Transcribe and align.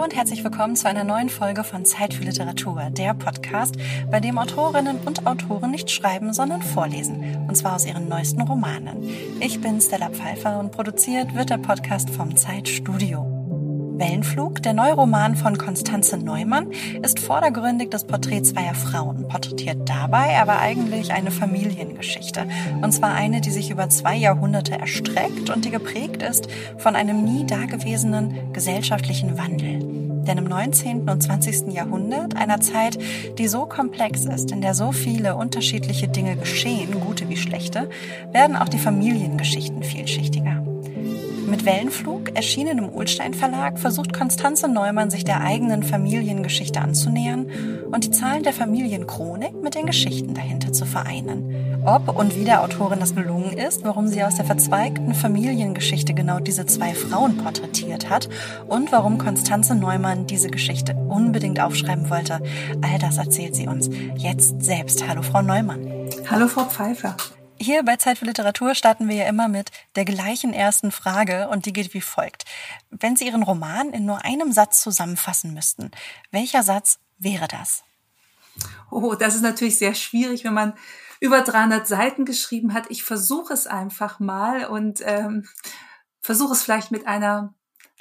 Hallo 0.00 0.08
und 0.08 0.16
herzlich 0.16 0.42
willkommen 0.42 0.76
zu 0.76 0.88
einer 0.88 1.04
neuen 1.04 1.28
Folge 1.28 1.62
von 1.62 1.84
Zeit 1.84 2.14
für 2.14 2.24
Literatur, 2.24 2.88
der 2.88 3.12
Podcast, 3.12 3.74
bei 4.10 4.18
dem 4.18 4.38
Autorinnen 4.38 4.96
und 5.04 5.26
Autoren 5.26 5.72
nicht 5.72 5.90
schreiben, 5.90 6.32
sondern 6.32 6.62
vorlesen, 6.62 7.44
und 7.46 7.54
zwar 7.54 7.74
aus 7.74 7.84
ihren 7.84 8.08
neuesten 8.08 8.40
Romanen. 8.40 9.06
Ich 9.40 9.60
bin 9.60 9.78
Stella 9.78 10.08
Pfeiffer 10.08 10.58
und 10.58 10.72
produziert 10.72 11.34
wird 11.34 11.50
der 11.50 11.58
Podcast 11.58 12.08
vom 12.08 12.34
Zeitstudio. 12.34 13.29
Wellenflug, 14.00 14.62
der 14.62 14.72
neue 14.72 14.94
Roman 14.94 15.36
von 15.36 15.58
Konstanze 15.58 16.16
Neumann, 16.16 16.72
ist 17.02 17.20
vordergründig 17.20 17.90
das 17.90 18.04
Porträt 18.04 18.42
zweier 18.42 18.74
Frauen, 18.74 19.28
porträtiert 19.28 19.88
dabei 19.88 20.40
aber 20.40 20.58
eigentlich 20.58 21.12
eine 21.12 21.30
Familiengeschichte. 21.30 22.46
Und 22.80 22.92
zwar 22.92 23.14
eine, 23.14 23.40
die 23.40 23.50
sich 23.50 23.70
über 23.70 23.88
zwei 23.90 24.16
Jahrhunderte 24.16 24.72
erstreckt 24.72 25.50
und 25.50 25.64
die 25.66 25.70
geprägt 25.70 26.22
ist 26.22 26.48
von 26.78 26.96
einem 26.96 27.22
nie 27.24 27.46
dagewesenen 27.46 28.52
gesellschaftlichen 28.52 29.38
Wandel. 29.38 29.80
Denn 30.26 30.38
im 30.38 30.44
19. 30.44 31.08
und 31.08 31.22
20. 31.22 31.72
Jahrhundert, 31.72 32.36
einer 32.36 32.60
Zeit, 32.60 32.98
die 33.38 33.48
so 33.48 33.66
komplex 33.66 34.24
ist, 34.24 34.50
in 34.50 34.60
der 34.60 34.74
so 34.74 34.92
viele 34.92 35.36
unterschiedliche 35.36 36.08
Dinge 36.08 36.36
geschehen, 36.36 37.00
gute 37.00 37.28
wie 37.28 37.36
schlechte, 37.36 37.90
werden 38.32 38.56
auch 38.56 38.68
die 38.68 38.78
Familiengeschichten 38.78 39.82
vielschichtiger. 39.82 40.69
Mit 41.50 41.64
Wellenflug, 41.64 42.36
erschienen 42.36 42.78
im 42.78 42.88
Ulstein 42.88 43.34
Verlag, 43.34 43.80
versucht 43.80 44.12
Konstanze 44.12 44.68
Neumann, 44.68 45.10
sich 45.10 45.24
der 45.24 45.40
eigenen 45.40 45.82
Familiengeschichte 45.82 46.80
anzunähern 46.80 47.46
und 47.90 48.04
die 48.04 48.12
Zahlen 48.12 48.44
der 48.44 48.52
Familienchronik 48.52 49.60
mit 49.60 49.74
den 49.74 49.86
Geschichten 49.86 50.32
dahinter 50.32 50.72
zu 50.72 50.86
vereinen. 50.86 51.82
Ob 51.84 52.16
und 52.16 52.36
wie 52.36 52.44
der 52.44 52.62
Autorin 52.62 53.00
das 53.00 53.16
gelungen 53.16 53.52
ist, 53.52 53.82
warum 53.82 54.06
sie 54.06 54.22
aus 54.22 54.36
der 54.36 54.44
verzweigten 54.44 55.12
Familiengeschichte 55.12 56.14
genau 56.14 56.38
diese 56.38 56.66
zwei 56.66 56.94
Frauen 56.94 57.36
porträtiert 57.38 58.08
hat 58.08 58.28
und 58.68 58.92
warum 58.92 59.18
Konstanze 59.18 59.74
Neumann 59.74 60.28
diese 60.28 60.50
Geschichte 60.50 60.94
unbedingt 60.94 61.58
aufschreiben 61.58 62.10
wollte, 62.10 62.40
all 62.80 62.98
das 63.00 63.18
erzählt 63.18 63.56
sie 63.56 63.66
uns 63.66 63.90
jetzt 64.14 64.62
selbst. 64.62 65.08
Hallo, 65.08 65.22
Frau 65.22 65.42
Neumann. 65.42 65.84
Hallo, 66.30 66.46
Frau 66.46 66.62
Pfeiffer. 66.62 67.16
Hier 67.62 67.82
bei 67.82 67.96
Zeit 67.96 68.16
für 68.16 68.24
Literatur 68.24 68.74
starten 68.74 69.06
wir 69.06 69.16
ja 69.16 69.28
immer 69.28 69.46
mit 69.46 69.70
der 69.94 70.06
gleichen 70.06 70.54
ersten 70.54 70.90
Frage 70.90 71.46
und 71.50 71.66
die 71.66 71.74
geht 71.74 71.92
wie 71.92 72.00
folgt. 72.00 72.46
Wenn 72.88 73.16
Sie 73.16 73.26
Ihren 73.26 73.42
Roman 73.42 73.90
in 73.90 74.06
nur 74.06 74.24
einem 74.24 74.50
Satz 74.50 74.80
zusammenfassen 74.80 75.52
müssten, 75.52 75.90
welcher 76.30 76.62
Satz 76.62 77.00
wäre 77.18 77.48
das? 77.48 77.84
Oh, 78.90 79.14
das 79.14 79.34
ist 79.34 79.42
natürlich 79.42 79.76
sehr 79.76 79.94
schwierig, 79.94 80.42
wenn 80.44 80.54
man 80.54 80.72
über 81.20 81.42
300 81.42 81.86
Seiten 81.86 82.24
geschrieben 82.24 82.72
hat. 82.72 82.86
Ich 82.88 83.04
versuche 83.04 83.52
es 83.52 83.66
einfach 83.66 84.20
mal 84.20 84.64
und 84.64 85.02
ähm, 85.04 85.46
versuche 86.22 86.54
es 86.54 86.62
vielleicht 86.62 86.90
mit 86.90 87.06
einer 87.06 87.52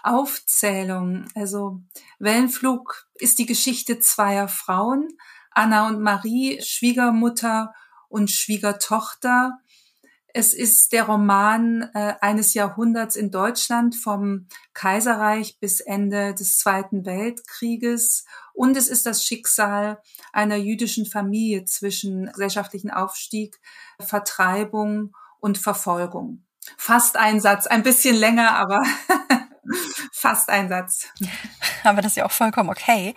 Aufzählung. 0.03 1.25
Also 1.35 1.81
Wellenflug 2.17 3.07
ist 3.15 3.39
die 3.39 3.45
Geschichte 3.45 3.99
zweier 3.99 4.47
Frauen, 4.47 5.09
Anna 5.51 5.87
und 5.87 5.99
Marie, 5.99 6.61
Schwiegermutter 6.63 7.73
und 8.09 8.29
Schwiegertochter. 8.29 9.59
Es 10.31 10.53
ist 10.53 10.93
der 10.93 11.05
Roman 11.05 11.89
äh, 11.93 12.13
eines 12.21 12.53
Jahrhunderts 12.53 13.15
in 13.15 13.31
Deutschland 13.31 13.95
vom 13.95 14.47
Kaiserreich 14.73 15.57
bis 15.59 15.79
Ende 15.79 16.35
des 16.35 16.59
Zweiten 16.59 17.05
Weltkrieges. 17.05 18.25
Und 18.53 18.77
es 18.77 18.89
ist 18.89 19.05
das 19.05 19.23
Schicksal 19.23 19.99
einer 20.31 20.57
jüdischen 20.57 21.05
Familie 21.05 21.65
zwischen 21.65 22.27
gesellschaftlichen 22.27 22.91
Aufstieg, 22.91 23.59
Vertreibung 23.99 25.15
und 25.39 25.57
Verfolgung. 25.57 26.43
Fast 26.77 27.17
ein 27.17 27.39
Satz, 27.39 27.65
ein 27.65 27.81
bisschen 27.81 28.15
länger, 28.15 28.55
aber 28.55 28.83
fast 30.11 30.49
ein 30.49 30.69
Satz. 30.69 31.07
Aber 31.83 32.01
das 32.01 32.11
ist 32.11 32.17
ja 32.17 32.25
auch 32.25 32.31
vollkommen 32.31 32.69
okay. 32.69 33.15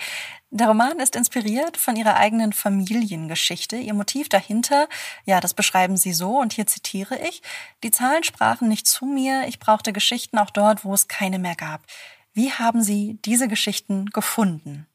Der 0.55 0.69
Roman 0.69 1.01
ist 1.01 1.17
inspiriert 1.17 1.79
von 1.79 1.97
ihrer 1.97 2.19
eigenen 2.19 2.53
Familiengeschichte. 2.53 3.77
Ihr 3.77 3.95
Motiv 3.95 4.29
dahinter, 4.29 4.87
ja, 5.25 5.41
das 5.41 5.55
beschreiben 5.55 5.97
sie 5.97 6.13
so, 6.13 6.39
und 6.39 6.53
hier 6.53 6.67
zitiere 6.67 7.19
ich, 7.27 7.41
die 7.83 7.91
Zahlen 7.91 8.23
sprachen 8.23 8.69
nicht 8.69 8.87
zu 8.87 9.07
mir, 9.07 9.45
ich 9.49 9.59
brauchte 9.59 9.95
Geschichten 9.95 10.37
auch 10.37 10.51
dort, 10.51 10.85
wo 10.85 10.93
es 10.93 11.09
keine 11.09 11.39
mehr 11.39 11.55
gab. 11.55 11.87
Wie 12.35 12.53
haben 12.53 12.83
Sie 12.83 13.19
diese 13.25 13.49
Geschichten 13.49 14.11
gefunden? 14.11 14.87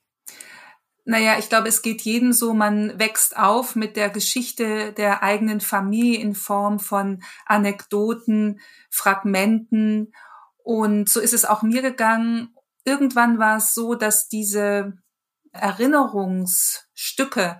Naja, 1.06 1.40
ich 1.40 1.50
glaube, 1.50 1.70
es 1.70 1.82
geht 1.82 2.02
jedem 2.02 2.34
so, 2.34 2.54
man 2.54 3.00
wächst 3.00 3.36
auf 3.36 3.76
mit 3.76 3.96
der 3.96 4.12
Geschichte 4.12 4.94
der 4.94 5.24
eigenen 5.24 5.60
Familie 5.60 6.20
in 6.20 6.36
Form 6.36 6.80
von 6.80 7.24
Anekdoten, 7.48 8.60
Fragmenten. 8.92 10.14
Und 10.64 11.10
so 11.10 11.20
ist 11.20 11.34
es 11.34 11.46
auch 11.46 11.64
mir 11.64 11.82
gegangen. 11.82 12.54
Irgendwann 12.86 13.40
war 13.40 13.58
es 13.58 13.74
so, 13.74 13.96
dass 13.96 14.30
diese 14.30 14.94
Erinnerungsstücke 15.52 17.60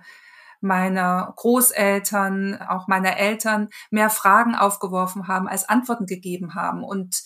meiner 0.60 1.32
Großeltern, 1.36 2.60
auch 2.60 2.88
meiner 2.88 3.16
Eltern 3.16 3.68
mehr 3.90 4.10
Fragen 4.10 4.54
aufgeworfen 4.54 5.28
haben, 5.28 5.48
als 5.48 5.68
Antworten 5.68 6.06
gegeben 6.06 6.54
haben. 6.54 6.82
Und 6.82 7.22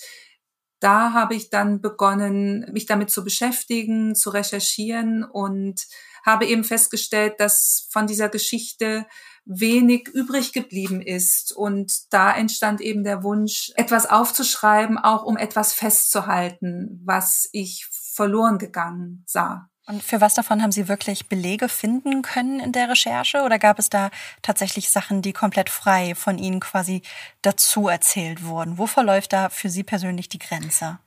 da 0.80 1.12
habe 1.12 1.34
ich 1.34 1.48
dann 1.48 1.80
begonnen, 1.80 2.68
mich 2.72 2.86
damit 2.86 3.10
zu 3.10 3.24
beschäftigen, 3.24 4.14
zu 4.14 4.30
recherchieren 4.30 5.24
und 5.24 5.86
habe 6.26 6.46
eben 6.46 6.64
festgestellt, 6.64 7.34
dass 7.38 7.86
von 7.90 8.06
dieser 8.06 8.28
Geschichte 8.28 9.06
wenig 9.44 10.08
übrig 10.08 10.52
geblieben 10.52 11.00
ist. 11.00 11.52
Und 11.52 12.12
da 12.12 12.34
entstand 12.34 12.80
eben 12.80 13.04
der 13.04 13.22
Wunsch, 13.22 13.72
etwas 13.76 14.06
aufzuschreiben, 14.06 14.98
auch 14.98 15.24
um 15.24 15.36
etwas 15.36 15.72
festzuhalten, 15.72 17.00
was 17.04 17.48
ich 17.52 17.86
verloren 17.90 18.58
gegangen 18.58 19.24
sah. 19.26 19.71
Und 19.86 20.02
für 20.02 20.20
was 20.20 20.34
davon 20.34 20.62
haben 20.62 20.70
Sie 20.70 20.88
wirklich 20.88 21.28
Belege 21.28 21.68
finden 21.68 22.22
können 22.22 22.60
in 22.60 22.72
der 22.72 22.88
Recherche 22.88 23.42
oder 23.42 23.58
gab 23.58 23.78
es 23.78 23.90
da 23.90 24.10
tatsächlich 24.40 24.90
Sachen, 24.90 25.22
die 25.22 25.32
komplett 25.32 25.70
frei 25.70 26.14
von 26.14 26.38
Ihnen 26.38 26.60
quasi 26.60 27.02
dazu 27.42 27.88
erzählt 27.88 28.44
wurden? 28.44 28.78
Wo 28.78 28.86
verläuft 28.86 29.32
da 29.32 29.48
für 29.48 29.70
Sie 29.70 29.82
persönlich 29.82 30.28
die 30.28 30.38
Grenze? 30.38 30.98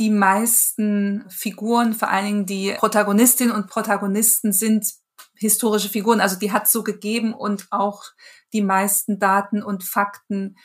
Die 0.00 0.10
meisten 0.10 1.24
Figuren, 1.28 1.94
vor 1.94 2.08
allen 2.08 2.24
Dingen 2.24 2.46
die 2.46 2.72
Protagonistinnen 2.72 3.54
und 3.54 3.68
Protagonisten 3.68 4.52
sind 4.52 4.92
historische 5.36 5.88
Figuren, 5.88 6.20
also 6.20 6.36
die 6.36 6.50
hat 6.50 6.68
so 6.68 6.82
gegeben 6.82 7.34
und 7.34 7.68
auch 7.70 8.02
die 8.52 8.62
meisten 8.62 9.20
Daten 9.20 9.62
und 9.62 9.84
Fakten 9.84 10.56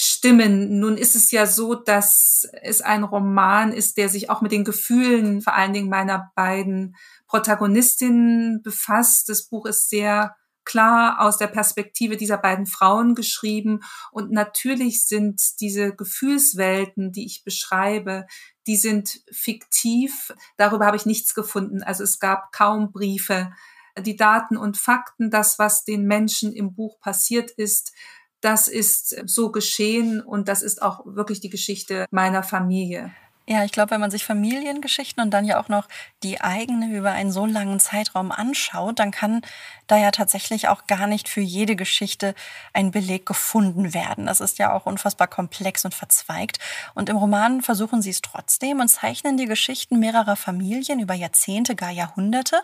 stimmen. 0.00 0.78
Nun 0.78 0.96
ist 0.96 1.16
es 1.16 1.32
ja 1.32 1.44
so, 1.44 1.74
dass 1.74 2.48
es 2.62 2.82
ein 2.82 3.02
Roman 3.02 3.72
ist, 3.72 3.96
der 3.96 4.08
sich 4.08 4.30
auch 4.30 4.42
mit 4.42 4.52
den 4.52 4.62
Gefühlen 4.62 5.42
vor 5.42 5.54
allen 5.54 5.72
Dingen 5.72 5.88
meiner 5.88 6.30
beiden 6.36 6.94
Protagonistinnen 7.26 8.62
befasst. 8.62 9.28
Das 9.28 9.48
Buch 9.48 9.66
ist 9.66 9.90
sehr 9.90 10.36
klar 10.64 11.20
aus 11.20 11.36
der 11.36 11.48
Perspektive 11.48 12.16
dieser 12.16 12.38
beiden 12.38 12.66
Frauen 12.66 13.16
geschrieben. 13.16 13.80
Und 14.12 14.30
natürlich 14.30 15.04
sind 15.04 15.60
diese 15.60 15.92
Gefühlswelten, 15.96 17.10
die 17.10 17.26
ich 17.26 17.42
beschreibe, 17.42 18.26
die 18.68 18.76
sind 18.76 19.18
fiktiv. 19.32 20.32
Darüber 20.56 20.86
habe 20.86 20.96
ich 20.96 21.06
nichts 21.06 21.34
gefunden. 21.34 21.82
Also 21.82 22.04
es 22.04 22.20
gab 22.20 22.52
kaum 22.52 22.92
Briefe. 22.92 23.50
Die 23.98 24.14
Daten 24.14 24.56
und 24.56 24.76
Fakten, 24.76 25.32
das, 25.32 25.58
was 25.58 25.82
den 25.82 26.04
Menschen 26.04 26.52
im 26.52 26.76
Buch 26.76 27.00
passiert 27.00 27.50
ist, 27.50 27.92
das 28.40 28.68
ist 28.68 29.16
so 29.26 29.50
geschehen 29.50 30.20
und 30.20 30.48
das 30.48 30.62
ist 30.62 30.82
auch 30.82 31.00
wirklich 31.04 31.40
die 31.40 31.50
Geschichte 31.50 32.06
meiner 32.10 32.42
Familie. 32.42 33.10
Ja, 33.50 33.64
ich 33.64 33.72
glaube, 33.72 33.92
wenn 33.92 34.00
man 34.02 34.10
sich 34.10 34.26
Familiengeschichten 34.26 35.22
und 35.22 35.30
dann 35.30 35.46
ja 35.46 35.58
auch 35.58 35.70
noch 35.70 35.88
die 36.22 36.42
eigene 36.42 36.94
über 36.94 37.12
einen 37.12 37.32
so 37.32 37.46
langen 37.46 37.80
Zeitraum 37.80 38.30
anschaut, 38.30 38.98
dann 38.98 39.10
kann 39.10 39.40
da 39.86 39.96
ja 39.96 40.10
tatsächlich 40.10 40.68
auch 40.68 40.86
gar 40.86 41.06
nicht 41.06 41.30
für 41.30 41.40
jede 41.40 41.74
Geschichte 41.74 42.34
ein 42.74 42.90
Beleg 42.90 43.24
gefunden 43.24 43.94
werden. 43.94 44.26
Das 44.26 44.42
ist 44.42 44.58
ja 44.58 44.74
auch 44.74 44.84
unfassbar 44.84 45.28
komplex 45.28 45.86
und 45.86 45.94
verzweigt. 45.94 46.58
Und 46.94 47.08
im 47.08 47.16
Roman 47.16 47.62
versuchen 47.62 48.02
sie 48.02 48.10
es 48.10 48.20
trotzdem 48.20 48.80
und 48.80 48.88
zeichnen 48.88 49.38
die 49.38 49.46
Geschichten 49.46 49.98
mehrerer 49.98 50.36
Familien 50.36 51.00
über 51.00 51.14
Jahrzehnte, 51.14 51.74
gar 51.74 51.90
Jahrhunderte. 51.90 52.60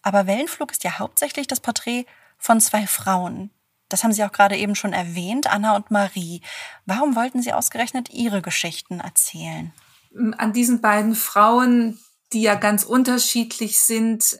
Aber 0.00 0.26
Wellenflug 0.26 0.72
ist 0.72 0.84
ja 0.84 0.98
hauptsächlich 0.98 1.48
das 1.48 1.60
Porträt 1.60 2.06
von 2.38 2.62
zwei 2.62 2.86
Frauen, 2.86 3.50
das 3.88 4.04
haben 4.04 4.12
Sie 4.12 4.24
auch 4.24 4.32
gerade 4.32 4.56
eben 4.56 4.74
schon 4.74 4.92
erwähnt, 4.92 5.46
Anna 5.46 5.76
und 5.76 5.90
Marie. 5.90 6.42
Warum 6.86 7.16
wollten 7.16 7.42
Sie 7.42 7.52
ausgerechnet 7.52 8.10
Ihre 8.10 8.42
Geschichten 8.42 9.00
erzählen? 9.00 9.72
An 10.36 10.52
diesen 10.52 10.80
beiden 10.80 11.14
Frauen, 11.14 11.98
die 12.32 12.42
ja 12.42 12.54
ganz 12.54 12.84
unterschiedlich 12.84 13.80
sind, 13.80 14.38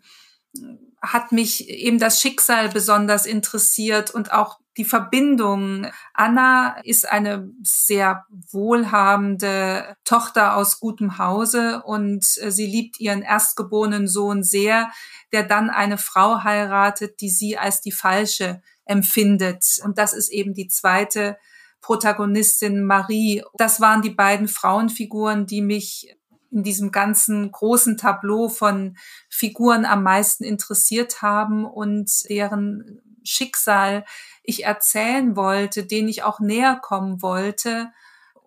hat 1.01 1.33
mich 1.33 1.69
eben 1.69 1.99
das 1.99 2.21
Schicksal 2.21 2.69
besonders 2.69 3.27
interessiert 3.27 4.11
und 4.11 4.33
auch 4.33 4.59
die 4.77 4.85
Verbindung. 4.85 5.89
Anna 6.15 6.79
ist 6.85 7.09
eine 7.09 7.51
sehr 7.63 8.25
wohlhabende 8.51 9.97
Tochter 10.05 10.57
aus 10.57 10.81
gutem 10.81 11.19
Hause 11.19 11.83
und 11.85 12.25
äh, 12.41 12.51
sie 12.51 12.67
liebt 12.67 13.01
ihren 13.01 13.23
erstgeborenen 13.23 14.07
Sohn 14.07 14.43
sehr, 14.43 14.91
der 15.33 15.43
dann 15.43 15.69
eine 15.69 15.99
Frau 15.99 16.45
heiratet, 16.45 17.21
die 17.21 17.29
sie 17.31 17.59
als 17.59 17.81
die 17.81 17.93
falsche 17.93 18.63
empfindet. 18.89 19.81
Und 19.85 19.99
das 19.99 20.13
ist 20.13 20.31
eben 20.31 20.55
die 20.55 20.67
zweite 20.67 21.39
Protagonistin 21.81 22.85
Marie. 22.85 23.45
Das 23.55 23.81
waren 23.81 24.03
die 24.03 24.11
beiden 24.11 24.49
Frauenfiguren, 24.49 25.47
die 25.47 25.63
mich 25.63 26.17
in 26.51 26.63
diesem 26.63 26.91
ganzen 26.91 27.53
großen 27.53 27.97
Tableau 27.99 28.49
von 28.49 28.97
Figuren 29.29 29.85
am 29.85 30.03
meisten 30.03 30.45
interessiert 30.45 31.23
haben 31.23 31.65
und 31.67 32.11
deren 32.29 33.01
Schicksal 33.23 34.05
ich 34.43 34.65
erzählen 34.65 35.37
wollte, 35.37 35.85
denen 35.85 36.09
ich 36.09 36.23
auch 36.23 36.41
näher 36.41 36.77
kommen 36.83 37.21
wollte 37.21 37.91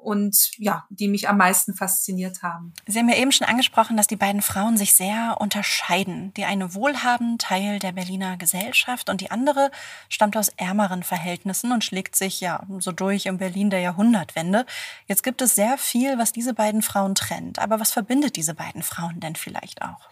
und 0.02 0.52
ja, 0.58 0.86
die 0.90 1.08
mich 1.08 1.30
am 1.30 1.38
meisten 1.38 1.76
fasziniert 1.76 2.44
haben. 2.44 2.74
Sie 2.88 3.00
haben 3.00 3.10
ja 3.10 3.16
eben 3.16 3.32
schon 3.32 3.48
angesprochen, 3.48 3.98
dass 3.98 4.08
die 4.08 4.16
beiden 4.16 4.42
Frauen 4.42 4.78
sich 4.78 4.94
sehr 4.94 5.38
unterscheiden. 5.40 6.34
Die 6.36 6.46
eine 6.46 6.74
wohlhabend 6.74 7.42
Teil 7.42 7.80
der 7.80 7.92
Berliner 7.92 8.38
Gesellschaft 8.38 9.10
und 9.10 9.22
die 9.22 9.32
andere 9.32 9.72
stammt 10.10 10.36
aus 10.38 10.50
ärmeren 10.58 11.04
Verhältnissen 11.04 11.72
und 11.72 11.84
schlägt 11.84 12.16
sich 12.16 12.42
ja 12.42 12.66
so 12.80 12.92
durch 12.92 13.26
im 13.26 13.38
Berlin 13.38 13.70
der 13.70 13.80
Jahrhundertwende. 13.80 14.66
Jetzt 15.08 15.24
gibt 15.24 15.42
es 15.42 15.56
sehr 15.56 15.78
viel, 15.78 16.18
was 16.18 16.32
diese 16.32 16.54
beiden 16.54 16.82
Frauen 16.82 17.16
trennt. 17.16 17.60
Aber 17.60 17.80
was 17.80 17.92
verbindet 17.92 18.36
diese 18.36 18.54
beiden 18.54 18.84
Frauen 18.84 19.20
denn 19.20 19.36
vielleicht 19.36 19.82
auch? 19.82 20.10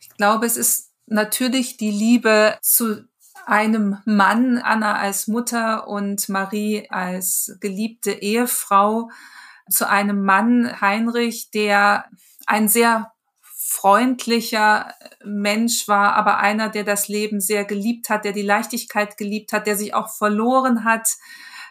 Ich 0.00 0.08
glaube, 0.10 0.46
es 0.46 0.56
ist 0.56 0.92
natürlich 1.06 1.76
die 1.76 1.90
Liebe 1.90 2.58
zu 2.62 3.07
einem 3.48 3.98
Mann, 4.04 4.58
Anna 4.58 4.96
als 4.96 5.26
Mutter 5.26 5.88
und 5.88 6.28
Marie 6.28 6.86
als 6.90 7.56
geliebte 7.60 8.12
Ehefrau, 8.12 9.10
zu 9.70 9.88
einem 9.88 10.24
Mann, 10.24 10.80
Heinrich, 10.80 11.50
der 11.50 12.06
ein 12.46 12.68
sehr 12.68 13.12
freundlicher 13.42 14.94
Mensch 15.24 15.88
war, 15.88 16.14
aber 16.14 16.38
einer, 16.38 16.68
der 16.68 16.84
das 16.84 17.08
Leben 17.08 17.40
sehr 17.40 17.64
geliebt 17.64 18.08
hat, 18.08 18.24
der 18.24 18.32
die 18.32 18.42
Leichtigkeit 18.42 19.16
geliebt 19.16 19.52
hat, 19.52 19.66
der 19.66 19.76
sich 19.76 19.94
auch 19.94 20.08
verloren 20.08 20.84
hat 20.84 21.08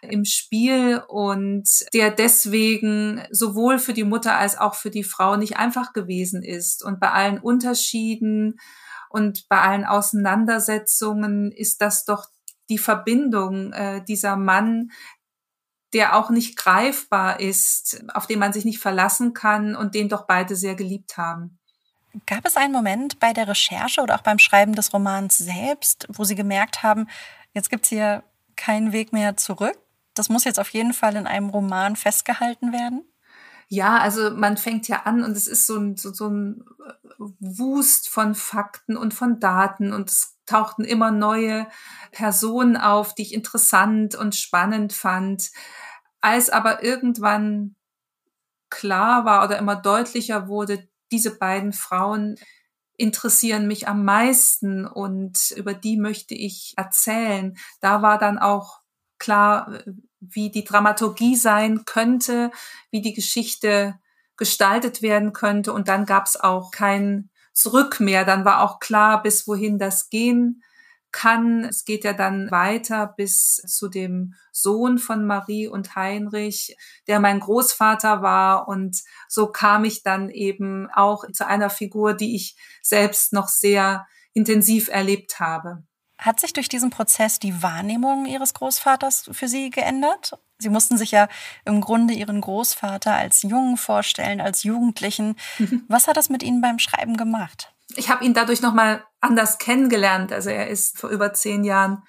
im 0.01 0.25
Spiel 0.25 1.01
und 1.07 1.67
der 1.93 2.11
deswegen 2.11 3.23
sowohl 3.31 3.79
für 3.79 3.93
die 3.93 4.03
Mutter 4.03 4.37
als 4.37 4.57
auch 4.57 4.75
für 4.75 4.91
die 4.91 5.03
Frau 5.03 5.37
nicht 5.37 5.57
einfach 5.57 5.93
gewesen 5.93 6.43
ist. 6.43 6.83
Und 6.83 6.99
bei 6.99 7.11
allen 7.11 7.39
Unterschieden 7.39 8.59
und 9.09 9.47
bei 9.49 9.59
allen 9.61 9.85
Auseinandersetzungen 9.85 11.51
ist 11.51 11.81
das 11.81 12.05
doch 12.05 12.27
die 12.69 12.77
Verbindung 12.77 13.73
äh, 13.73 14.03
dieser 14.03 14.35
Mann, 14.35 14.91
der 15.93 16.17
auch 16.17 16.29
nicht 16.29 16.57
greifbar 16.57 17.39
ist, 17.39 18.03
auf 18.13 18.27
den 18.27 18.39
man 18.39 18.53
sich 18.53 18.65
nicht 18.65 18.79
verlassen 18.79 19.33
kann 19.33 19.75
und 19.75 19.95
den 19.95 20.09
doch 20.09 20.27
beide 20.27 20.55
sehr 20.55 20.75
geliebt 20.75 21.17
haben. 21.17 21.59
Gab 22.25 22.45
es 22.45 22.57
einen 22.57 22.73
Moment 22.73 23.19
bei 23.19 23.31
der 23.31 23.47
Recherche 23.47 24.01
oder 24.01 24.15
auch 24.15 24.21
beim 24.21 24.39
Schreiben 24.39 24.73
des 24.73 24.93
Romans 24.93 25.37
selbst, 25.37 26.07
wo 26.09 26.23
Sie 26.23 26.35
gemerkt 26.35 26.83
haben, 26.83 27.07
jetzt 27.53 27.69
gibt 27.69 27.83
es 27.85 27.89
hier 27.89 28.23
keinen 28.55 28.91
Weg 28.91 29.13
mehr 29.13 29.37
zurück? 29.37 29.77
Das 30.13 30.29
muss 30.29 30.43
jetzt 30.43 30.59
auf 30.59 30.69
jeden 30.69 30.93
Fall 30.93 31.15
in 31.15 31.27
einem 31.27 31.49
Roman 31.49 31.95
festgehalten 31.95 32.73
werden? 32.73 33.05
Ja, 33.69 33.97
also 33.97 34.31
man 34.31 34.55
fängt 34.57 34.87
ja 34.87 35.03
an 35.03 35.23
und 35.23 35.35
es 35.35 35.47
ist 35.47 35.67
so 35.67 35.77
ein, 35.77 35.97
so, 35.97 36.13
so 36.13 36.27
ein 36.29 36.63
Wust 37.17 38.07
von 38.09 38.33
Fakten 38.33 38.95
und 38.95 39.13
von 39.13 39.39
Daten 39.41 39.91
und 39.91 40.09
es 40.09 40.37
tauchten 40.45 40.85
immer 40.85 41.11
neue 41.11 41.67
Personen 42.11 42.77
auf, 42.77 43.13
die 43.13 43.23
ich 43.23 43.33
interessant 43.33 44.15
und 44.15 44.35
spannend 44.35 44.93
fand. 44.93 45.49
Als 46.21 46.49
aber 46.49 46.81
irgendwann 46.83 47.75
klar 48.69 49.25
war 49.25 49.45
oder 49.45 49.57
immer 49.59 49.75
deutlicher 49.75 50.47
wurde, 50.47 50.87
diese 51.11 51.37
beiden 51.37 51.73
Frauen 51.73 52.35
interessieren 52.97 53.67
mich 53.67 53.87
am 53.87 54.05
meisten 54.05 54.85
und 54.85 55.51
über 55.55 55.73
die 55.73 55.97
möchte 55.97 56.35
ich 56.35 56.73
erzählen. 56.77 57.57
Da 57.81 58.01
war 58.01 58.17
dann 58.17 58.39
auch 58.39 58.81
klar, 59.19 59.79
wie 60.19 60.49
die 60.51 60.63
Dramaturgie 60.63 61.35
sein 61.35 61.85
könnte, 61.85 62.51
wie 62.91 63.01
die 63.01 63.13
Geschichte 63.13 63.99
gestaltet 64.35 65.01
werden 65.01 65.33
könnte. 65.33 65.73
Und 65.73 65.87
dann 65.87 66.05
gab 66.05 66.27
es 66.27 66.39
auch 66.39 66.71
kein 66.71 67.29
Zurück 67.53 67.99
mehr. 67.99 68.23
Dann 68.23 68.45
war 68.45 68.61
auch 68.61 68.79
klar, 68.79 69.23
bis 69.23 69.47
wohin 69.47 69.79
das 69.79 70.09
gehen 70.09 70.61
kann. 71.11 71.63
Es 71.63 71.85
geht 71.85 72.03
ja 72.03 72.13
dann 72.13 72.51
weiter 72.51 73.07
bis 73.17 73.55
zu 73.55 73.87
dem 73.87 74.35
Sohn 74.51 74.99
von 74.99 75.25
Marie 75.25 75.67
und 75.67 75.95
Heinrich, 75.95 76.75
der 77.07 77.19
mein 77.19 77.39
Großvater 77.39 78.21
war. 78.21 78.67
Und 78.67 79.01
so 79.27 79.47
kam 79.47 79.85
ich 79.85 80.03
dann 80.03 80.29
eben 80.29 80.87
auch 80.93 81.23
zu 81.33 81.47
einer 81.47 81.71
Figur, 81.71 82.13
die 82.13 82.35
ich 82.35 82.55
selbst 82.83 83.33
noch 83.33 83.47
sehr 83.47 84.05
intensiv 84.33 84.89
erlebt 84.89 85.39
habe. 85.39 85.83
Hat 86.17 86.39
sich 86.39 86.53
durch 86.53 86.67
diesen 86.67 86.89
Prozess 86.89 87.39
die 87.39 87.61
Wahrnehmung 87.61 88.25
Ihres 88.25 88.53
Großvaters 88.53 89.29
für 89.31 89.47
Sie 89.47 89.69
geändert? 89.69 90.37
Sie 90.57 90.69
mussten 90.69 90.97
sich 90.97 91.11
ja 91.11 91.27
im 91.65 91.81
Grunde 91.81 92.13
Ihren 92.13 92.41
Großvater 92.41 93.13
als 93.13 93.43
Jungen 93.43 93.77
vorstellen, 93.77 94.41
als 94.41 94.63
Jugendlichen. 94.63 95.35
Was 95.87 96.07
hat 96.07 96.17
das 96.17 96.29
mit 96.29 96.41
Ihnen 96.41 96.61
beim 96.61 96.79
Schreiben 96.79 97.17
gemacht? 97.17 97.71
Ich 97.95 98.09
habe 98.09 98.25
ihn 98.25 98.33
dadurch 98.33 98.61
nochmal 98.61 99.03
anders 99.21 99.59
kennengelernt. 99.59 100.33
Also 100.33 100.49
er 100.49 100.67
ist 100.67 100.97
vor 100.97 101.09
über 101.09 101.33
zehn 101.33 101.63
Jahren 101.63 102.03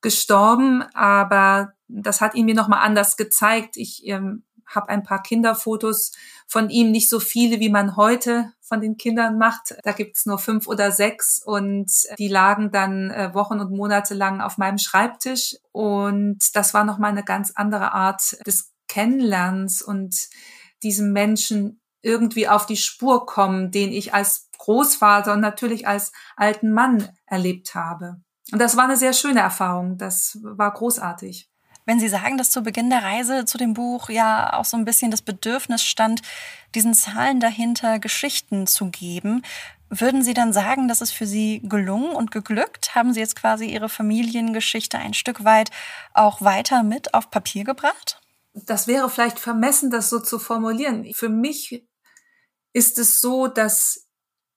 gestorben, 0.00 0.82
aber 0.94 1.72
das 1.88 2.20
hat 2.20 2.34
ihn 2.34 2.46
mir 2.46 2.54
nochmal 2.54 2.84
anders 2.84 3.16
gezeigt. 3.16 3.76
Ich 3.76 4.06
ähm, 4.06 4.44
habe 4.66 4.88
ein 4.90 5.02
paar 5.02 5.22
Kinderfotos 5.22 6.12
von 6.46 6.70
ihm, 6.70 6.90
nicht 6.90 7.08
so 7.08 7.20
viele, 7.20 7.60
wie 7.60 7.68
man 7.68 7.96
heute 7.96 8.52
von 8.68 8.80
den 8.80 8.96
Kindern 8.96 9.38
macht. 9.38 9.76
Da 9.82 9.92
gibt's 9.92 10.26
nur 10.26 10.38
fünf 10.38 10.68
oder 10.68 10.92
sechs 10.92 11.42
und 11.42 11.90
die 12.18 12.28
lagen 12.28 12.70
dann 12.70 13.10
äh, 13.10 13.34
Wochen 13.34 13.60
und 13.60 13.72
Monate 13.72 14.14
lang 14.14 14.40
auf 14.40 14.58
meinem 14.58 14.78
Schreibtisch. 14.78 15.56
Und 15.72 16.38
das 16.54 16.74
war 16.74 16.84
nochmal 16.84 17.10
eine 17.10 17.24
ganz 17.24 17.52
andere 17.54 17.92
Art 17.92 18.36
des 18.46 18.72
Kennenlernens 18.88 19.82
und 19.82 20.28
diesem 20.82 21.12
Menschen 21.12 21.80
irgendwie 22.02 22.48
auf 22.48 22.66
die 22.66 22.76
Spur 22.76 23.26
kommen, 23.26 23.70
den 23.70 23.90
ich 23.90 24.14
als 24.14 24.48
Großvater 24.58 25.32
und 25.32 25.40
natürlich 25.40 25.86
als 25.86 26.12
alten 26.36 26.72
Mann 26.72 27.08
erlebt 27.26 27.74
habe. 27.74 28.20
Und 28.52 28.60
das 28.60 28.76
war 28.76 28.84
eine 28.84 28.96
sehr 28.96 29.12
schöne 29.12 29.40
Erfahrung. 29.40 29.98
Das 29.98 30.38
war 30.42 30.72
großartig. 30.72 31.50
Wenn 31.88 32.00
Sie 32.00 32.10
sagen, 32.10 32.36
dass 32.36 32.50
zu 32.50 32.62
Beginn 32.62 32.90
der 32.90 33.02
Reise 33.02 33.46
zu 33.46 33.56
dem 33.56 33.72
Buch 33.72 34.10
ja 34.10 34.52
auch 34.52 34.66
so 34.66 34.76
ein 34.76 34.84
bisschen 34.84 35.10
das 35.10 35.22
Bedürfnis 35.22 35.82
stand, 35.82 36.20
diesen 36.74 36.92
Zahlen 36.92 37.40
dahinter 37.40 37.98
Geschichten 37.98 38.66
zu 38.66 38.90
geben, 38.90 39.40
würden 39.88 40.22
Sie 40.22 40.34
dann 40.34 40.52
sagen, 40.52 40.86
dass 40.88 41.00
es 41.00 41.10
für 41.10 41.26
Sie 41.26 41.62
gelungen 41.64 42.10
und 42.10 42.30
geglückt? 42.30 42.94
Haben 42.94 43.14
Sie 43.14 43.20
jetzt 43.20 43.36
quasi 43.36 43.64
Ihre 43.64 43.88
Familiengeschichte 43.88 44.98
ein 44.98 45.14
Stück 45.14 45.44
weit 45.44 45.70
auch 46.12 46.42
weiter 46.42 46.82
mit 46.82 47.14
auf 47.14 47.30
Papier 47.30 47.64
gebracht? 47.64 48.20
Das 48.52 48.86
wäre 48.86 49.08
vielleicht 49.08 49.38
vermessen, 49.38 49.90
das 49.90 50.10
so 50.10 50.20
zu 50.20 50.38
formulieren. 50.38 51.10
Für 51.14 51.30
mich 51.30 51.88
ist 52.74 52.98
es 52.98 53.22
so, 53.22 53.46
dass 53.48 54.10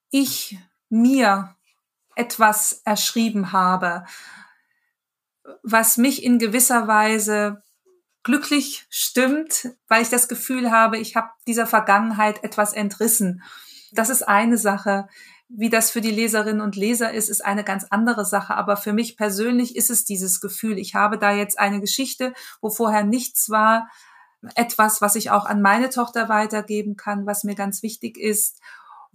ich 0.10 0.60
mir 0.90 1.56
etwas 2.18 2.82
erschrieben 2.84 3.54
habe, 3.54 4.04
was 5.64 5.98
mich 5.98 6.24
in 6.24 6.40
gewisser 6.40 6.88
Weise 6.88 7.64
glücklich 8.24 8.86
stimmt, 8.90 9.70
weil 9.88 10.04
ich 10.04 10.10
das 10.10 10.28
Gefühl 10.28 10.72
habe, 10.72 10.98
ich 10.98 11.16
habe 11.16 11.30
dieser 11.48 11.66
Vergangenheit 11.66 12.44
etwas 12.44 12.74
entrissen. 12.74 13.44
Das 13.92 14.10
ist 14.10 14.28
eine 14.28 14.58
Sache. 14.58 15.08
Wie 15.50 15.70
das 15.70 15.92
für 15.92 16.02
die 16.02 16.12
Leserinnen 16.12 16.62
und 16.62 16.76
Leser 16.76 17.12
ist, 17.12 17.30
ist 17.30 17.44
eine 17.44 17.64
ganz 17.64 17.86
andere 17.90 18.26
Sache. 18.26 18.56
Aber 18.56 18.78
für 18.78 18.94
mich 18.94 19.18
persönlich 19.18 19.76
ist 19.76 19.90
es 19.90 20.06
dieses 20.06 20.40
Gefühl. 20.40 20.78
Ich 20.78 20.96
habe 20.96 21.18
da 21.18 21.32
jetzt 21.34 21.60
eine 21.60 21.82
Geschichte, 21.82 22.34
wo 22.62 22.70
vorher 22.70 23.04
nichts 23.04 23.50
war, 23.50 23.90
etwas, 24.56 25.02
was 25.02 25.16
ich 25.16 25.30
auch 25.30 25.46
an 25.46 25.62
meine 25.62 25.90
Tochter 25.90 26.30
weitergeben 26.30 26.96
kann, 26.96 27.26
was 27.26 27.44
mir 27.44 27.56
ganz 27.56 27.84
wichtig 27.84 28.18
ist. 28.18 28.60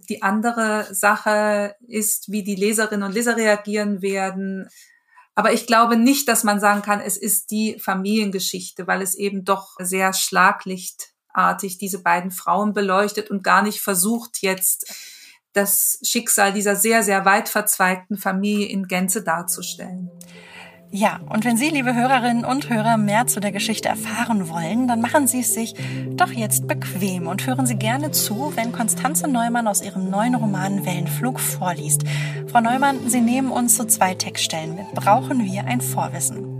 Die 0.09 0.21
andere 0.21 0.93
Sache 0.93 1.75
ist, 1.87 2.31
wie 2.31 2.43
die 2.43 2.55
Leserinnen 2.55 3.03
und 3.03 3.13
Leser 3.13 3.35
reagieren 3.35 4.01
werden. 4.01 4.69
Aber 5.37 5.53
ich 5.53 5.67
glaube 5.67 5.97
nicht, 5.97 6.27
dass 6.27 6.43
man 6.43 6.59
sagen 6.59 6.81
kann, 6.81 6.99
es 6.99 7.15
ist 7.15 7.51
die 7.51 7.77
Familiengeschichte, 7.79 8.87
weil 8.87 9.03
es 9.03 9.13
eben 9.13 9.45
doch 9.45 9.75
sehr 9.77 10.11
schlaglichtartig 10.11 11.77
diese 11.77 12.01
beiden 12.01 12.31
Frauen 12.31 12.73
beleuchtet 12.73 13.29
und 13.29 13.43
gar 13.43 13.61
nicht 13.61 13.79
versucht 13.79 14.41
jetzt 14.41 14.91
das 15.53 15.99
Schicksal 16.01 16.53
dieser 16.53 16.75
sehr, 16.75 17.03
sehr 17.03 17.23
weit 17.25 17.49
verzweigten 17.49 18.17
Familie 18.17 18.65
in 18.65 18.87
Gänze 18.87 19.21
darzustellen. 19.21 20.09
Ja, 20.89 21.19
und 21.29 21.43
wenn 21.43 21.57
Sie, 21.57 21.69
liebe 21.69 21.93
Hörerinnen 21.93 22.45
und 22.45 22.69
Hörer, 22.69 22.95
mehr 22.95 23.27
zu 23.27 23.41
der 23.41 23.51
Geschichte 23.51 23.89
erfahren 23.89 24.47
wollen, 24.49 24.87
dann 24.87 25.01
machen 25.01 25.27
Sie 25.27 25.41
es 25.41 25.53
sich 25.53 25.75
doch 26.11 26.31
jetzt 26.31 26.65
bequem 26.65 27.27
und 27.27 27.45
hören 27.45 27.65
Sie 27.65 27.75
gerne 27.75 28.11
zu, 28.11 28.53
wenn 28.55 28.71
Konstanze 28.71 29.27
Neumann 29.27 29.67
aus 29.67 29.81
ihrem 29.81 30.09
neuen 30.09 30.35
Roman 30.35 30.85
Wellenflug 30.85 31.41
vorliest. 31.41 32.03
Frau 32.47 32.61
Neumann, 32.61 33.09
Sie 33.09 33.19
nehmen 33.19 33.51
uns 33.51 33.75
so 33.75 33.83
zwei 33.83 34.15
Textstellen 34.15 34.75
mit. 34.75 34.89
Brauchen 34.93 35.43
wir 35.43 35.65
ein 35.65 35.81
Vorwissen? 35.81 36.57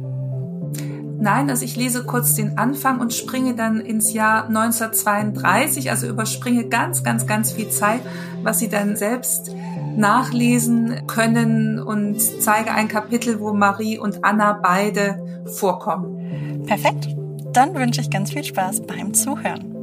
Nein, 1.19 1.50
also 1.50 1.63
ich 1.63 1.77
lese 1.77 2.03
kurz 2.03 2.36
den 2.36 2.57
Anfang 2.57 3.00
und 3.00 3.13
springe 3.13 3.55
dann 3.55 3.79
ins 3.79 4.13
Jahr 4.13 4.48
1932, 4.48 5.89
also 5.89 6.05
überspringe 6.05 6.65
ganz, 6.65 7.03
ganz, 7.03 7.25
ganz 7.25 7.53
viel 7.53 7.69
Zeit, 7.69 8.01
was 8.43 8.60
Sie 8.60 8.69
dann 8.69 8.98
selbst 8.98 9.51
nachlesen 9.97 11.07
können 11.07 11.79
und 11.79 12.19
zeige 12.19 12.71
ein 12.71 12.87
Kapitel, 12.87 13.39
wo 13.39 13.53
Marie 13.53 13.97
und 13.97 14.23
Anna 14.23 14.53
beide 14.53 15.43
vorkommen. 15.57 16.63
Perfekt. 16.65 17.07
Dann 17.53 17.73
wünsche 17.73 18.01
ich 18.01 18.09
ganz 18.09 18.31
viel 18.31 18.43
Spaß 18.43 18.85
beim 18.85 19.13
Zuhören. 19.13 19.73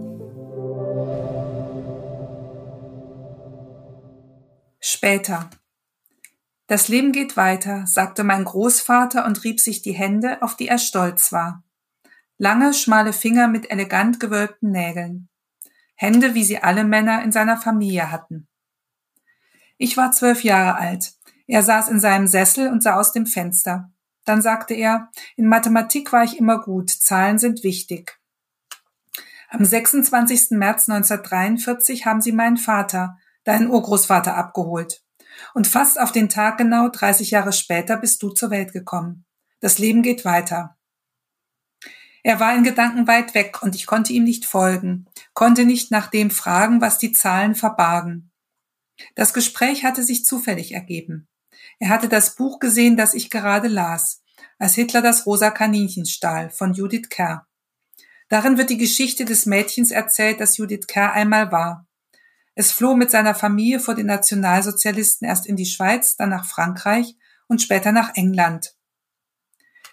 Später. 4.80 5.50
Das 6.66 6.88
Leben 6.88 7.12
geht 7.12 7.37
weiter, 7.37 7.87
sagte 7.87 8.25
mein 8.25 8.44
Großvater 8.44 9.26
und 9.26 9.44
rieb 9.44 9.61
sich 9.61 9.83
die 9.83 9.92
Hände, 9.92 10.40
auf 10.40 10.56
die 10.56 10.68
er 10.68 10.78
stolz 10.78 11.33
war. 11.33 11.62
Lange, 12.38 12.73
schmale 12.75 13.12
Finger 13.12 13.49
mit 13.49 13.71
elegant 13.71 14.18
gewölbten 14.18 14.71
Nägeln. 14.71 15.28
Hände, 15.94 16.35
wie 16.35 16.44
sie 16.44 16.59
alle 16.59 16.85
Männer 16.85 17.23
in 17.23 17.33
seiner 17.33 17.56
Familie 17.56 18.11
hatten. 18.11 18.49
Ich 19.76 19.97
war 19.97 20.12
zwölf 20.12 20.45
Jahre 20.45 20.76
alt. 20.76 21.14
Er 21.47 21.62
saß 21.62 21.88
in 21.88 22.00
seinem 22.00 22.26
Sessel 22.26 22.69
und 22.69 22.83
sah 22.83 22.95
aus 22.95 23.12
dem 23.12 23.26
Fenster. 23.26 23.90
Dann 24.25 24.40
sagte 24.40 24.75
er, 24.75 25.11
in 25.37 25.47
Mathematik 25.47 26.12
war 26.12 26.25
ich 26.25 26.38
immer 26.38 26.61
gut, 26.61 26.90
Zahlen 26.90 27.38
sind 27.38 27.62
wichtig. 27.62 28.19
Am 29.50 29.64
26. 29.64 30.52
März 30.52 30.88
1943 30.88 32.07
haben 32.07 32.21
sie 32.21 32.33
meinen 32.33 32.57
Vater, 32.57 33.19
deinen 33.45 33.69
Urgroßvater, 33.69 34.35
abgeholt. 34.35 35.04
Und 35.52 35.66
fast 35.66 36.00
auf 36.00 36.12
den 36.12 36.28
Tag 36.28 36.59
genau 36.59 36.88
30 36.88 37.31
Jahre 37.31 37.52
später 37.52 37.97
bist 37.97 38.23
du 38.23 38.31
zur 38.31 38.50
Welt 38.50 38.73
gekommen. 38.73 39.25
Das 39.61 39.78
Leben 39.78 40.02
geht 40.02 40.25
weiter. 40.25 40.76
Er 42.23 42.40
war 42.40 42.54
in 42.54 42.64
Gedanken 42.64 43.07
weit 43.07 43.35
weg 43.35 43.62
und 43.62 43.75
ich 43.75 43.87
konnte 43.87 44.12
ihm 44.12 44.25
nicht 44.25 44.47
folgen, 44.47 45.07
konnte 45.35 45.66
nicht 45.66 45.90
nach 45.90 46.07
dem 46.07 46.31
fragen, 46.31 46.81
was 46.81 46.99
die 46.99 47.12
Zahlen 47.12 47.54
verbargen. 47.54 48.33
Das 49.15 49.35
Gespräch 49.35 49.85
hatte 49.85 50.03
sich 50.03 50.25
zufällig 50.25 50.73
ergeben. 50.73 51.29
Er 51.79 51.89
hatte 51.89 52.09
das 52.09 52.37
Buch 52.37 52.59
gesehen, 52.59 52.97
das 52.97 53.15
ich 53.15 53.31
gerade 53.31 53.69
las, 53.69 54.23
als 54.59 54.75
Hitler 54.75 55.03
das 55.03 55.27
rosa 55.27 55.51
Kaninchen 55.51 56.07
stahl, 56.07 56.51
von 56.51 56.75
Judith 56.75 57.09
Kerr. 57.09 57.47
Darin 58.29 58.59
wird 58.59 58.71
die 58.71 58.79
Geschichte 58.79 59.25
des 59.25 59.47
Mädchens 59.47 59.91
erzählt, 59.91 60.41
das 60.41 60.57
Judith 60.57 60.87
Kerr 60.87 61.13
einmal 61.13 61.53
war. 61.53 61.87
Es 62.55 62.71
floh 62.71 62.95
mit 62.95 63.11
seiner 63.11 63.35
Familie 63.35 63.81
vor 63.81 63.95
den 63.95 64.07
Nationalsozialisten 64.07 65.27
erst 65.27 65.47
in 65.47 65.57
die 65.57 65.67
Schweiz, 65.67 66.17
dann 66.17 66.31
nach 66.31 66.47
Frankreich 66.47 67.17
und 67.49 67.61
später 67.61 67.93
nach 67.93 68.15
England. 68.15 68.77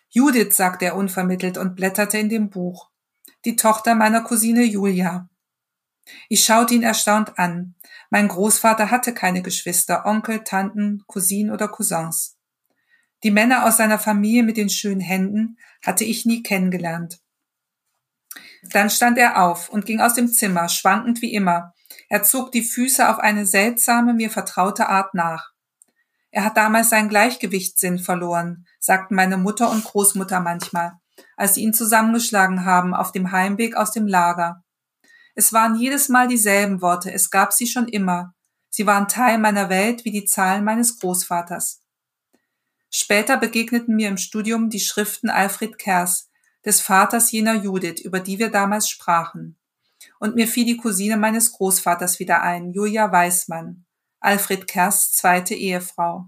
Judith, 0.10 0.56
sagte 0.56 0.86
er 0.86 0.96
unvermittelt 0.96 1.58
und 1.58 1.76
blätterte 1.76 2.18
in 2.18 2.30
dem 2.30 2.50
Buch. 2.50 2.90
Die 3.46 3.56
Tochter 3.56 3.96
meiner 3.96 4.22
Cousine 4.22 4.64
Julia. 4.64 5.30
Ich 6.30 6.44
schaute 6.44 6.74
ihn 6.74 6.84
erstaunt 6.84 7.38
an. 7.38 7.76
Mein 8.10 8.28
Großvater 8.28 8.92
hatte 8.92 9.14
keine 9.14 9.42
Geschwister, 9.42 10.06
Onkel, 10.06 10.44
Tanten, 10.44 11.04
Cousinen 11.08 11.52
oder 11.52 11.68
Cousins. 11.68 12.38
Die 13.24 13.32
Männer 13.32 13.66
aus 13.66 13.78
seiner 13.78 14.00
Familie 14.00 14.44
mit 14.44 14.58
den 14.58 14.70
schönen 14.70 15.02
Händen 15.02 15.58
hatte 15.86 16.04
ich 16.04 16.26
nie 16.26 16.44
kennengelernt. 16.44 17.20
Dann 18.64 18.90
stand 18.90 19.18
er 19.18 19.44
auf 19.44 19.70
und 19.70 19.86
ging 19.86 20.02
aus 20.02 20.14
dem 20.14 20.28
Zimmer, 20.28 20.70
schwankend 20.70 21.22
wie 21.22 21.34
immer. 21.34 21.74
Er 22.10 22.24
zog 22.24 22.52
die 22.52 22.64
Füße 22.64 23.10
auf 23.10 23.20
eine 23.20 23.46
seltsame, 23.46 24.14
mir 24.14 24.30
vertraute 24.30 24.88
Art 24.90 25.14
nach. 25.14 25.52
Er 26.32 26.46
hat 26.46 26.58
damals 26.58 26.90
seinen 26.90 27.10
Gleichgewichtssinn 27.10 28.00
verloren, 28.00 28.66
sagten 28.80 29.16
meine 29.16 29.38
Mutter 29.38 29.70
und 29.70 29.84
Großmutter 29.84 30.40
manchmal, 30.40 30.94
als 31.36 31.56
sie 31.56 31.64
ihn 31.64 31.74
zusammengeschlagen 31.74 32.66
haben 32.66 32.94
auf 32.94 33.12
dem 33.12 33.32
Heimweg 33.32 33.76
aus 33.76 33.92
dem 33.92 34.08
Lager. 34.08 34.64
Es 35.36 35.54
waren 35.54 35.76
jedes 35.76 36.10
Mal 36.10 36.28
dieselben 36.28 36.82
Worte, 36.82 37.12
es 37.12 37.30
gab 37.30 37.54
sie 37.54 37.68
schon 37.68 37.88
immer. 37.88 38.34
Sie 38.70 38.86
waren 38.86 39.08
Teil 39.08 39.38
meiner 39.38 39.70
Welt 39.70 40.06
wie 40.06 40.12
die 40.12 40.26
Zahlen 40.26 40.64
meines 40.64 41.00
Großvaters. 41.00 41.82
Später 42.90 43.38
begegneten 43.38 43.96
mir 43.96 44.10
im 44.10 44.18
Studium 44.18 44.70
die 44.70 44.80
Schriften 44.80 45.30
Alfred 45.30 45.78
Kers, 45.78 46.30
des 46.66 46.82
Vaters 46.82 47.32
jener 47.32 47.56
Judith, 47.56 48.02
über 48.02 48.20
die 48.20 48.38
wir 48.38 48.50
damals 48.50 48.90
sprachen. 48.90 49.58
Und 50.20 50.36
mir 50.36 50.48
fiel 50.48 50.66
die 50.66 50.78
Cousine 50.78 51.18
meines 51.18 51.54
Großvaters 51.54 52.20
wieder 52.20 52.42
ein, 52.42 52.72
Julia 52.72 53.12
Weismann, 53.12 53.86
Alfred 54.20 54.68
Kers 54.68 55.14
zweite 55.14 55.56
Ehefrau. 55.56 56.28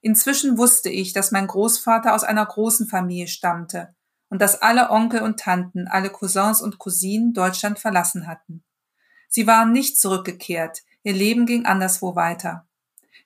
Inzwischen 0.00 0.56
wusste 0.56 0.88
ich, 0.88 1.12
dass 1.12 1.32
mein 1.32 1.48
Großvater 1.48 2.14
aus 2.14 2.24
einer 2.24 2.46
großen 2.46 2.86
Familie 2.86 3.26
stammte 3.26 3.94
und 4.30 4.40
dass 4.40 4.62
alle 4.62 4.90
Onkel 4.90 5.22
und 5.22 5.40
Tanten, 5.40 5.88
alle 5.88 6.10
Cousins 6.10 6.60
und 6.60 6.78
Cousinen 6.78 7.32
Deutschland 7.32 7.78
verlassen 7.78 8.26
hatten. 8.26 8.62
Sie 9.28 9.46
waren 9.46 9.72
nicht 9.72 9.98
zurückgekehrt, 9.98 10.82
ihr 11.02 11.12
Leben 11.12 11.46
ging 11.46 11.66
anderswo 11.66 12.16
weiter. 12.16 12.66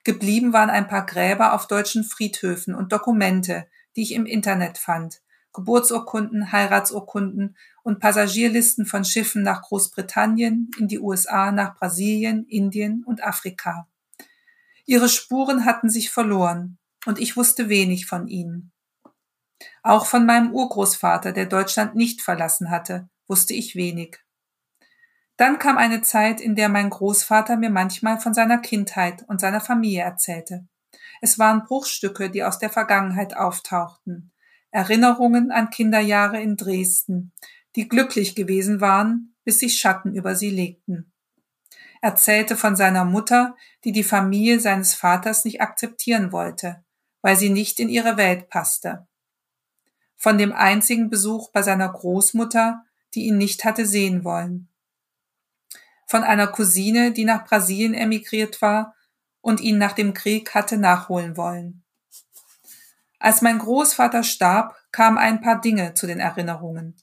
Geblieben 0.03 0.51
waren 0.51 0.69
ein 0.69 0.87
paar 0.87 1.05
Gräber 1.05 1.53
auf 1.53 1.67
deutschen 1.67 2.03
Friedhöfen 2.03 2.75
und 2.75 2.91
Dokumente, 2.91 3.67
die 3.95 4.01
ich 4.01 4.13
im 4.13 4.25
Internet 4.25 4.77
fand, 4.77 5.21
Geburtsurkunden, 5.53 6.51
Heiratsurkunden 6.51 7.55
und 7.83 7.99
Passagierlisten 7.99 8.85
von 8.85 9.05
Schiffen 9.05 9.43
nach 9.43 9.61
Großbritannien, 9.61 10.71
in 10.77 10.87
die 10.87 10.99
USA, 10.99 11.51
nach 11.51 11.75
Brasilien, 11.75 12.45
Indien 12.47 13.03
und 13.05 13.23
Afrika. 13.23 13.87
Ihre 14.85 15.07
Spuren 15.07 15.63
hatten 15.63 15.89
sich 15.89 16.09
verloren, 16.09 16.79
und 17.05 17.19
ich 17.19 17.37
wusste 17.37 17.69
wenig 17.69 18.05
von 18.05 18.27
ihnen. 18.27 18.72
Auch 19.81 20.05
von 20.05 20.25
meinem 20.25 20.51
Urgroßvater, 20.51 21.31
der 21.31 21.45
Deutschland 21.45 21.95
nicht 21.95 22.21
verlassen 22.21 22.69
hatte, 22.69 23.09
wusste 23.27 23.53
ich 23.53 23.75
wenig. 23.75 24.19
Dann 25.37 25.59
kam 25.59 25.77
eine 25.77 26.01
Zeit, 26.01 26.39
in 26.39 26.55
der 26.55 26.69
mein 26.69 26.89
Großvater 26.89 27.57
mir 27.57 27.69
manchmal 27.69 28.19
von 28.19 28.33
seiner 28.33 28.59
Kindheit 28.59 29.23
und 29.27 29.41
seiner 29.41 29.61
Familie 29.61 30.03
erzählte. 30.03 30.67
Es 31.21 31.39
waren 31.39 31.63
Bruchstücke, 31.63 32.29
die 32.29 32.43
aus 32.43 32.59
der 32.59 32.69
Vergangenheit 32.69 33.35
auftauchten, 33.35 34.31
Erinnerungen 34.71 35.51
an 35.51 35.69
Kinderjahre 35.69 36.41
in 36.41 36.57
Dresden, 36.57 37.31
die 37.75 37.87
glücklich 37.87 38.35
gewesen 38.35 38.81
waren, 38.81 39.35
bis 39.43 39.59
sich 39.59 39.79
Schatten 39.79 40.15
über 40.15 40.35
sie 40.35 40.49
legten. 40.49 41.11
Erzählte 42.01 42.57
von 42.57 42.75
seiner 42.75 43.05
Mutter, 43.05 43.55
die 43.85 43.91
die 43.91 44.03
Familie 44.03 44.59
seines 44.59 44.93
Vaters 44.93 45.45
nicht 45.45 45.61
akzeptieren 45.61 46.31
wollte, 46.31 46.83
weil 47.21 47.37
sie 47.37 47.49
nicht 47.49 47.79
in 47.79 47.89
ihre 47.89 48.17
Welt 48.17 48.49
passte. 48.49 49.07
Von 50.23 50.37
dem 50.37 50.53
einzigen 50.53 51.09
Besuch 51.09 51.51
bei 51.51 51.63
seiner 51.63 51.89
Großmutter, 51.89 52.85
die 53.13 53.25
ihn 53.25 53.37
nicht 53.37 53.65
hatte 53.65 53.85
sehen 53.85 54.23
wollen. 54.23 54.69
Von 56.07 56.23
einer 56.23 56.47
Cousine, 56.47 57.11
die 57.11 57.25
nach 57.25 57.43
Brasilien 57.43 57.93
emigriert 57.93 58.61
war 58.61 58.95
und 59.41 59.59
ihn 59.59 59.77
nach 59.77 59.91
dem 59.91 60.13
Krieg 60.13 60.55
hatte 60.55 60.77
nachholen 60.77 61.35
wollen. 61.35 61.83
Als 63.19 63.41
mein 63.41 63.59
Großvater 63.59 64.23
starb, 64.23 64.77
kamen 64.93 65.17
ein 65.17 65.41
paar 65.41 65.59
Dinge 65.59 65.93
zu 65.93 66.07
den 66.07 66.21
Erinnerungen. 66.21 66.95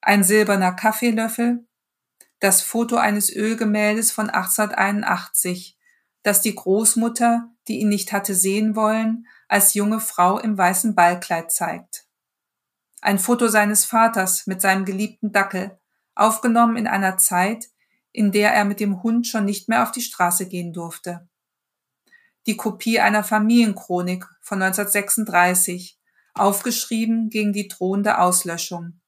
Ein 0.00 0.24
silberner 0.24 0.72
Kaffeelöffel, 0.72 1.66
das 2.40 2.62
Foto 2.62 2.96
eines 2.96 3.30
Ölgemäldes 3.30 4.10
von 4.10 4.30
1881, 4.30 5.76
das 6.22 6.40
die 6.40 6.54
Großmutter, 6.54 7.50
die 7.68 7.80
ihn 7.80 7.90
nicht 7.90 8.10
hatte 8.12 8.34
sehen 8.34 8.74
wollen, 8.74 9.26
als 9.48 9.74
junge 9.74 10.00
Frau 10.00 10.38
im 10.38 10.56
weißen 10.56 10.94
Ballkleid 10.94 11.52
zeigt. 11.52 12.07
Ein 13.00 13.18
Foto 13.18 13.48
seines 13.48 13.84
Vaters 13.84 14.46
mit 14.46 14.60
seinem 14.60 14.84
geliebten 14.84 15.32
Dackel, 15.32 15.78
aufgenommen 16.14 16.76
in 16.76 16.86
einer 16.86 17.16
Zeit, 17.18 17.66
in 18.12 18.32
der 18.32 18.52
er 18.52 18.64
mit 18.64 18.80
dem 18.80 19.02
Hund 19.02 19.26
schon 19.26 19.44
nicht 19.44 19.68
mehr 19.68 19.82
auf 19.82 19.92
die 19.92 20.00
Straße 20.00 20.48
gehen 20.48 20.72
durfte 20.72 21.28
die 22.48 22.56
Kopie 22.56 22.98
einer 22.98 23.22
Familienchronik 23.22 24.24
von 24.40 24.62
1936, 24.62 25.98
aufgeschrieben 26.32 27.28
gegen 27.28 27.52
die 27.52 27.68
drohende 27.68 28.18
Auslöschung. 28.18 29.00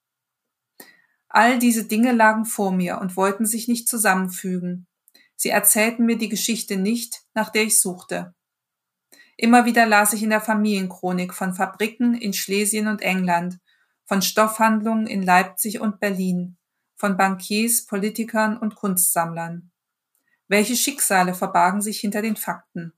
All 1.31 1.59
diese 1.59 1.87
Dinge 1.87 2.13
lagen 2.13 2.45
vor 2.45 2.71
mir 2.71 2.99
und 2.99 3.17
wollten 3.17 3.47
sich 3.47 3.67
nicht 3.67 3.89
zusammenfügen. 3.89 4.87
Sie 5.37 5.49
erzählten 5.49 6.05
mir 6.05 6.19
die 6.19 6.29
Geschichte 6.29 6.77
nicht, 6.77 7.23
nach 7.33 7.49
der 7.49 7.63
ich 7.63 7.81
suchte. 7.81 8.35
Immer 9.39 9.65
wieder 9.65 9.87
las 9.87 10.13
ich 10.13 10.23
in 10.23 10.31
der 10.31 10.43
Familienchronik 10.43 11.33
von 11.33 11.55
Fabriken 11.55 12.13
in 12.13 12.35
Schlesien 12.35 12.89
und 12.89 13.01
England, 13.01 13.59
von 14.11 14.23
Stoffhandlungen 14.23 15.07
in 15.07 15.23
Leipzig 15.23 15.79
und 15.81 16.01
Berlin, 16.01 16.57
von 16.97 17.17
Bankiers, 17.17 17.87
Politikern 17.87 18.59
und 18.59 18.75
Kunstsammlern. 18.75 19.71
Welche 20.49 20.75
Schicksale 20.75 21.33
verbargen 21.33 21.81
sich 21.81 22.01
hinter 22.01 22.21
den 22.21 22.35
Fakten? 22.35 22.93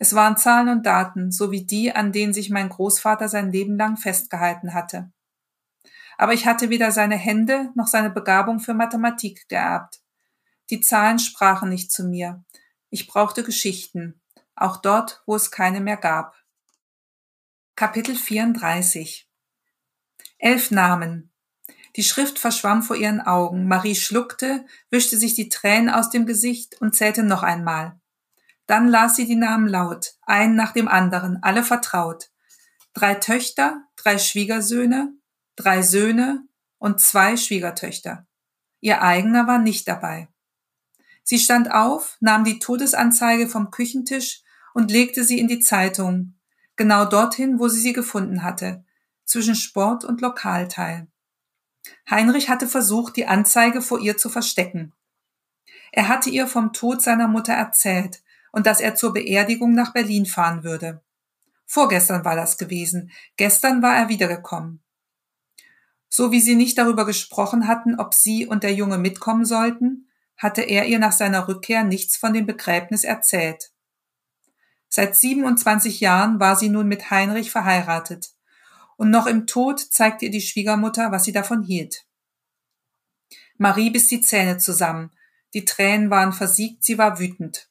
Es 0.00 0.12
waren 0.16 0.36
Zahlen 0.36 0.68
und 0.68 0.84
Daten, 0.84 1.30
so 1.30 1.52
wie 1.52 1.64
die, 1.64 1.92
an 1.92 2.10
denen 2.10 2.32
sich 2.32 2.50
mein 2.50 2.70
Großvater 2.70 3.28
sein 3.28 3.52
Leben 3.52 3.76
lang 3.76 3.96
festgehalten 3.96 4.74
hatte. 4.74 5.12
Aber 6.18 6.32
ich 6.32 6.44
hatte 6.44 6.70
weder 6.70 6.90
seine 6.90 7.16
Hände 7.16 7.70
noch 7.76 7.86
seine 7.86 8.10
Begabung 8.10 8.58
für 8.58 8.74
Mathematik 8.74 9.48
geerbt. 9.48 10.00
Die 10.70 10.80
Zahlen 10.80 11.20
sprachen 11.20 11.68
nicht 11.68 11.92
zu 11.92 12.02
mir. 12.02 12.42
Ich 12.90 13.06
brauchte 13.06 13.44
Geschichten, 13.44 14.20
auch 14.56 14.78
dort, 14.78 15.22
wo 15.24 15.36
es 15.36 15.52
keine 15.52 15.80
mehr 15.80 15.98
gab. 15.98 16.34
Kapitel 17.76 18.16
34 18.16 19.28
Elf 20.38 20.70
Namen. 20.70 21.32
Die 21.96 22.02
Schrift 22.02 22.38
verschwamm 22.38 22.82
vor 22.82 22.96
ihren 22.96 23.20
Augen. 23.20 23.68
Marie 23.68 23.94
schluckte, 23.94 24.66
wischte 24.90 25.16
sich 25.16 25.34
die 25.34 25.48
Tränen 25.48 25.90
aus 25.90 26.10
dem 26.10 26.26
Gesicht 26.26 26.80
und 26.80 26.94
zählte 26.96 27.22
noch 27.22 27.42
einmal. 27.42 28.00
Dann 28.66 28.88
las 28.88 29.16
sie 29.16 29.26
die 29.26 29.36
Namen 29.36 29.68
laut, 29.68 30.14
einen 30.22 30.56
nach 30.56 30.72
dem 30.72 30.88
anderen, 30.88 31.42
alle 31.42 31.62
vertraut. 31.62 32.30
Drei 32.94 33.14
Töchter, 33.14 33.82
drei 33.96 34.18
Schwiegersöhne, 34.18 35.12
drei 35.56 35.82
Söhne 35.82 36.44
und 36.78 37.00
zwei 37.00 37.36
Schwiegertöchter. 37.36 38.26
Ihr 38.80 39.02
eigener 39.02 39.46
war 39.46 39.58
nicht 39.58 39.86
dabei. 39.86 40.28
Sie 41.22 41.38
stand 41.38 41.70
auf, 41.72 42.16
nahm 42.20 42.44
die 42.44 42.58
Todesanzeige 42.58 43.48
vom 43.48 43.70
Küchentisch 43.70 44.42
und 44.74 44.90
legte 44.90 45.24
sie 45.24 45.38
in 45.38 45.48
die 45.48 45.60
Zeitung, 45.60 46.34
genau 46.76 47.04
dorthin, 47.04 47.58
wo 47.58 47.68
sie 47.68 47.80
sie 47.80 47.92
gefunden 47.92 48.42
hatte, 48.42 48.84
zwischen 49.24 49.54
Sport 49.54 50.04
und 50.04 50.20
Lokalteil. 50.20 51.06
Heinrich 52.08 52.48
hatte 52.48 52.68
versucht, 52.68 53.16
die 53.16 53.26
Anzeige 53.26 53.82
vor 53.82 54.00
ihr 54.00 54.16
zu 54.16 54.28
verstecken. 54.28 54.92
Er 55.92 56.08
hatte 56.08 56.30
ihr 56.30 56.46
vom 56.46 56.72
Tod 56.72 57.02
seiner 57.02 57.28
Mutter 57.28 57.52
erzählt 57.52 58.22
und 58.52 58.66
dass 58.66 58.80
er 58.80 58.94
zur 58.94 59.12
Beerdigung 59.12 59.74
nach 59.74 59.92
Berlin 59.92 60.26
fahren 60.26 60.64
würde. 60.64 61.02
Vorgestern 61.66 62.24
war 62.24 62.36
das 62.36 62.58
gewesen, 62.58 63.10
gestern 63.36 63.82
war 63.82 63.96
er 63.96 64.08
wiedergekommen. 64.08 64.82
So 66.08 66.30
wie 66.30 66.40
sie 66.40 66.54
nicht 66.54 66.78
darüber 66.78 67.06
gesprochen 67.06 67.66
hatten, 67.66 67.98
ob 67.98 68.14
sie 68.14 68.46
und 68.46 68.62
der 68.62 68.74
Junge 68.74 68.98
mitkommen 68.98 69.44
sollten, 69.44 70.08
hatte 70.36 70.62
er 70.62 70.86
ihr 70.86 70.98
nach 70.98 71.12
seiner 71.12 71.48
Rückkehr 71.48 71.84
nichts 71.84 72.16
von 72.16 72.32
dem 72.32 72.46
Begräbnis 72.46 73.04
erzählt. 73.04 73.72
Seit 74.88 75.16
27 75.16 76.00
Jahren 76.00 76.38
war 76.38 76.54
sie 76.54 76.68
nun 76.68 76.86
mit 76.86 77.10
Heinrich 77.10 77.50
verheiratet, 77.50 78.33
und 78.96 79.10
noch 79.10 79.26
im 79.26 79.46
Tod 79.46 79.80
zeigte 79.80 80.26
ihr 80.26 80.30
die 80.30 80.40
Schwiegermutter, 80.40 81.12
was 81.12 81.24
sie 81.24 81.32
davon 81.32 81.62
hielt. 81.62 82.06
Marie 83.56 83.90
biss 83.90 84.08
die 84.08 84.20
Zähne 84.20 84.58
zusammen, 84.58 85.10
die 85.54 85.64
Tränen 85.64 86.10
waren 86.10 86.32
versiegt, 86.32 86.84
sie 86.84 86.98
war 86.98 87.18
wütend. 87.18 87.70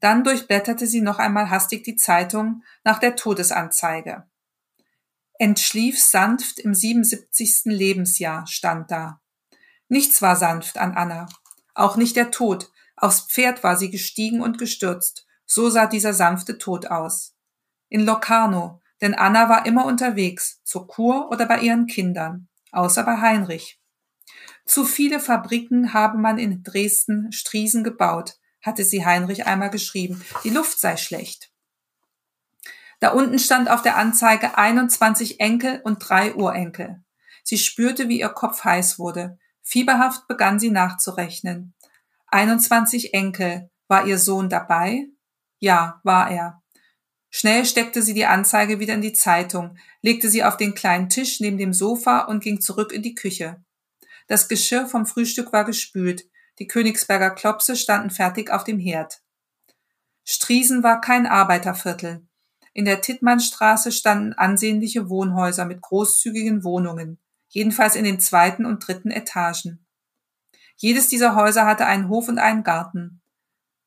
Dann 0.00 0.24
durchblätterte 0.24 0.86
sie 0.86 1.02
noch 1.02 1.18
einmal 1.18 1.50
hastig 1.50 1.84
die 1.84 1.96
Zeitung 1.96 2.62
nach 2.84 2.98
der 2.98 3.16
Todesanzeige. 3.16 4.26
Entschlief 5.38 6.02
sanft 6.02 6.58
im 6.58 6.74
77. 6.74 7.64
Lebensjahr 7.66 8.46
stand 8.46 8.90
da. 8.90 9.20
Nichts 9.88 10.22
war 10.22 10.36
sanft 10.36 10.78
an 10.78 10.94
Anna, 10.94 11.28
auch 11.74 11.96
nicht 11.96 12.16
der 12.16 12.30
Tod. 12.30 12.70
Aufs 12.96 13.22
Pferd 13.22 13.62
war 13.62 13.76
sie 13.76 13.90
gestiegen 13.90 14.40
und 14.40 14.58
gestürzt. 14.58 15.26
So 15.46 15.70
sah 15.70 15.86
dieser 15.86 16.14
sanfte 16.14 16.58
Tod 16.58 16.86
aus. 16.86 17.34
In 17.88 18.02
Locarno, 18.02 18.80
denn 19.00 19.14
Anna 19.14 19.48
war 19.48 19.66
immer 19.66 19.86
unterwegs, 19.86 20.60
zur 20.64 20.86
Kur 20.86 21.30
oder 21.30 21.46
bei 21.46 21.60
ihren 21.60 21.86
Kindern, 21.86 22.48
außer 22.72 23.02
bei 23.04 23.20
Heinrich. 23.20 23.80
Zu 24.64 24.84
viele 24.84 25.20
Fabriken 25.20 25.94
habe 25.94 26.18
man 26.18 26.38
in 26.38 26.62
Dresden 26.62 27.32
Striesen 27.32 27.82
gebaut, 27.82 28.38
hatte 28.62 28.84
sie 28.84 29.04
Heinrich 29.04 29.46
einmal 29.46 29.70
geschrieben. 29.70 30.24
Die 30.44 30.50
Luft 30.50 30.78
sei 30.78 30.96
schlecht. 30.96 31.50
Da 33.00 33.10
unten 33.10 33.38
stand 33.38 33.70
auf 33.70 33.82
der 33.82 33.96
Anzeige 33.96 34.58
21 34.58 35.40
Enkel 35.40 35.80
und 35.82 35.98
drei 35.98 36.34
Urenkel. 36.34 37.02
Sie 37.42 37.56
spürte, 37.56 38.08
wie 38.08 38.20
ihr 38.20 38.28
Kopf 38.28 38.62
heiß 38.62 38.98
wurde. 38.98 39.38
Fieberhaft 39.62 40.28
begann 40.28 40.60
sie 40.60 40.70
nachzurechnen. 40.70 41.74
21 42.28 43.14
Enkel. 43.14 43.70
War 43.88 44.06
ihr 44.06 44.18
Sohn 44.18 44.48
dabei? 44.48 45.06
Ja, 45.58 46.00
war 46.04 46.30
er. 46.30 46.59
Schnell 47.30 47.64
steckte 47.64 48.02
sie 48.02 48.12
die 48.12 48.26
Anzeige 48.26 48.80
wieder 48.80 48.94
in 48.94 49.02
die 49.02 49.12
Zeitung, 49.12 49.78
legte 50.02 50.28
sie 50.28 50.42
auf 50.42 50.56
den 50.56 50.74
kleinen 50.74 51.08
Tisch 51.08 51.38
neben 51.40 51.58
dem 51.58 51.72
Sofa 51.72 52.22
und 52.22 52.42
ging 52.42 52.60
zurück 52.60 52.92
in 52.92 53.02
die 53.02 53.14
Küche. 53.14 53.62
Das 54.26 54.48
Geschirr 54.48 54.86
vom 54.86 55.06
Frühstück 55.06 55.52
war 55.52 55.64
gespült. 55.64 56.24
Die 56.58 56.66
Königsberger 56.66 57.30
Klopse 57.30 57.76
standen 57.76 58.10
fertig 58.10 58.50
auf 58.50 58.64
dem 58.64 58.78
Herd. 58.78 59.22
Striesen 60.24 60.82
war 60.82 61.00
kein 61.00 61.26
Arbeiterviertel. 61.26 62.26
In 62.72 62.84
der 62.84 63.00
Tittmannstraße 63.00 63.92
standen 63.92 64.32
ansehnliche 64.32 65.08
Wohnhäuser 65.08 65.64
mit 65.64 65.80
großzügigen 65.80 66.62
Wohnungen, 66.62 67.18
jedenfalls 67.48 67.96
in 67.96 68.04
den 68.04 68.20
zweiten 68.20 68.64
und 68.64 68.86
dritten 68.86 69.10
Etagen. 69.10 69.84
Jedes 70.76 71.08
dieser 71.08 71.34
Häuser 71.34 71.66
hatte 71.66 71.86
einen 71.86 72.08
Hof 72.08 72.28
und 72.28 72.38
einen 72.38 72.62
Garten. 72.62 73.19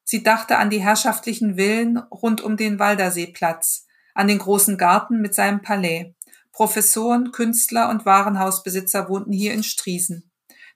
Sie 0.03 0.23
dachte 0.23 0.57
an 0.57 0.69
die 0.69 0.81
herrschaftlichen 0.81 1.55
Villen 1.55 1.97
rund 1.97 2.41
um 2.41 2.57
den 2.57 2.79
Walderseeplatz, 2.79 3.87
an 4.13 4.27
den 4.27 4.39
großen 4.39 4.77
Garten 4.77 5.21
mit 5.21 5.33
seinem 5.33 5.61
Palais. 5.61 6.13
Professoren, 6.51 7.31
Künstler 7.31 7.89
und 7.89 8.05
Warenhausbesitzer 8.05 9.09
wohnten 9.09 9.31
hier 9.31 9.53
in 9.53 9.63
Striesen. 9.63 10.29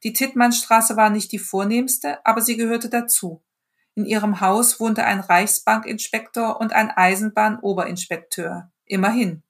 Die 0.04 0.14
Tittmannstraße 0.14 0.96
war 0.96 1.10
nicht 1.10 1.32
die 1.32 1.40
vornehmste, 1.40 2.26
aber 2.26 2.42
sie 2.42 2.58
gehörte 2.58 2.90
dazu. 2.90 3.44
In 3.96 4.06
ihrem 4.06 4.42
Haus 4.42 4.80
wohnte 4.80 5.04
ein 5.04 5.20
Reichsbankinspektor 5.20 6.60
und 6.60 6.72
ein 6.72 6.92
Eisenbahnoberinspekteur. 6.92 8.72
Immerhin. 8.86 9.44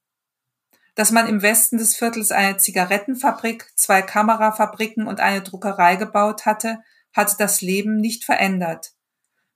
Dass 0.96 1.12
man 1.12 1.28
im 1.28 1.42
Westen 1.42 1.78
des 1.78 1.96
Viertels 1.96 2.32
eine 2.32 2.58
Zigarettenfabrik, 2.58 3.72
zwei 3.76 4.02
Kamerafabriken 4.02 5.06
und 5.06 5.20
eine 5.20 5.42
Druckerei 5.42 5.96
gebaut 5.96 6.46
hatte, 6.46 6.80
hatte 7.14 7.36
das 7.38 7.62
Leben 7.62 7.98
nicht 7.98 8.24
verändert. 8.24 8.94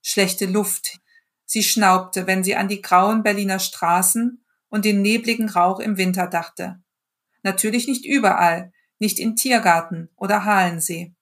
Schlechte 0.01 0.45
Luft. 0.45 0.99
Sie 1.45 1.63
schnaubte, 1.63 2.27
wenn 2.27 2.43
sie 2.43 2.55
an 2.55 2.67
die 2.67 2.81
grauen 2.81 3.23
Berliner 3.23 3.59
Straßen 3.59 4.43
und 4.69 4.85
den 4.85 5.01
nebligen 5.01 5.49
Rauch 5.49 5.79
im 5.79 5.97
Winter 5.97 6.27
dachte. 6.27 6.81
Natürlich 7.43 7.87
nicht 7.87 8.05
überall, 8.05 8.71
nicht 8.99 9.19
in 9.19 9.35
Tiergarten 9.35 10.09
oder 10.15 10.45
Halensee. 10.45 11.13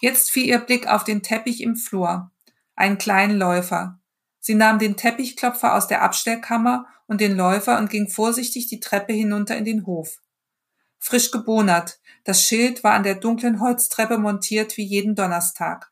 Jetzt 0.00 0.30
fiel 0.30 0.46
ihr 0.46 0.58
Blick 0.58 0.86
auf 0.88 1.04
den 1.04 1.22
Teppich 1.22 1.62
im 1.62 1.76
Flur, 1.76 2.30
einen 2.74 2.98
kleinen 2.98 3.38
Läufer. 3.38 4.00
Sie 4.40 4.54
nahm 4.54 4.78
den 4.78 4.96
Teppichklopfer 4.96 5.74
aus 5.74 5.88
der 5.88 6.02
Abstellkammer 6.02 6.86
und 7.06 7.20
den 7.20 7.36
Läufer 7.36 7.78
und 7.78 7.90
ging 7.90 8.08
vorsichtig 8.08 8.66
die 8.66 8.80
Treppe 8.80 9.12
hinunter 9.12 9.56
in 9.56 9.64
den 9.64 9.86
Hof. 9.86 10.18
Frisch 10.98 11.30
gebonert, 11.30 12.00
das 12.24 12.44
Schild 12.44 12.82
war 12.84 12.94
an 12.94 13.04
der 13.04 13.14
dunklen 13.14 13.60
Holztreppe 13.60 14.18
montiert 14.18 14.76
wie 14.76 14.84
jeden 14.84 15.14
Donnerstag. 15.14 15.90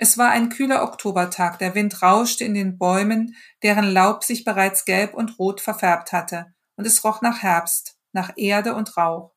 Es 0.00 0.16
war 0.16 0.30
ein 0.30 0.48
kühler 0.48 0.84
Oktobertag, 0.84 1.58
der 1.58 1.74
Wind 1.74 2.02
rauschte 2.02 2.44
in 2.44 2.54
den 2.54 2.78
Bäumen, 2.78 3.34
deren 3.64 3.90
Laub 3.90 4.22
sich 4.22 4.44
bereits 4.44 4.84
gelb 4.84 5.12
und 5.12 5.40
rot 5.40 5.60
verfärbt 5.60 6.12
hatte, 6.12 6.46
und 6.76 6.86
es 6.86 7.02
roch 7.02 7.20
nach 7.20 7.42
Herbst 7.42 7.98
nach 8.12 8.32
Erde 8.36 8.74
und 8.74 8.96
Rauch. 8.96 9.34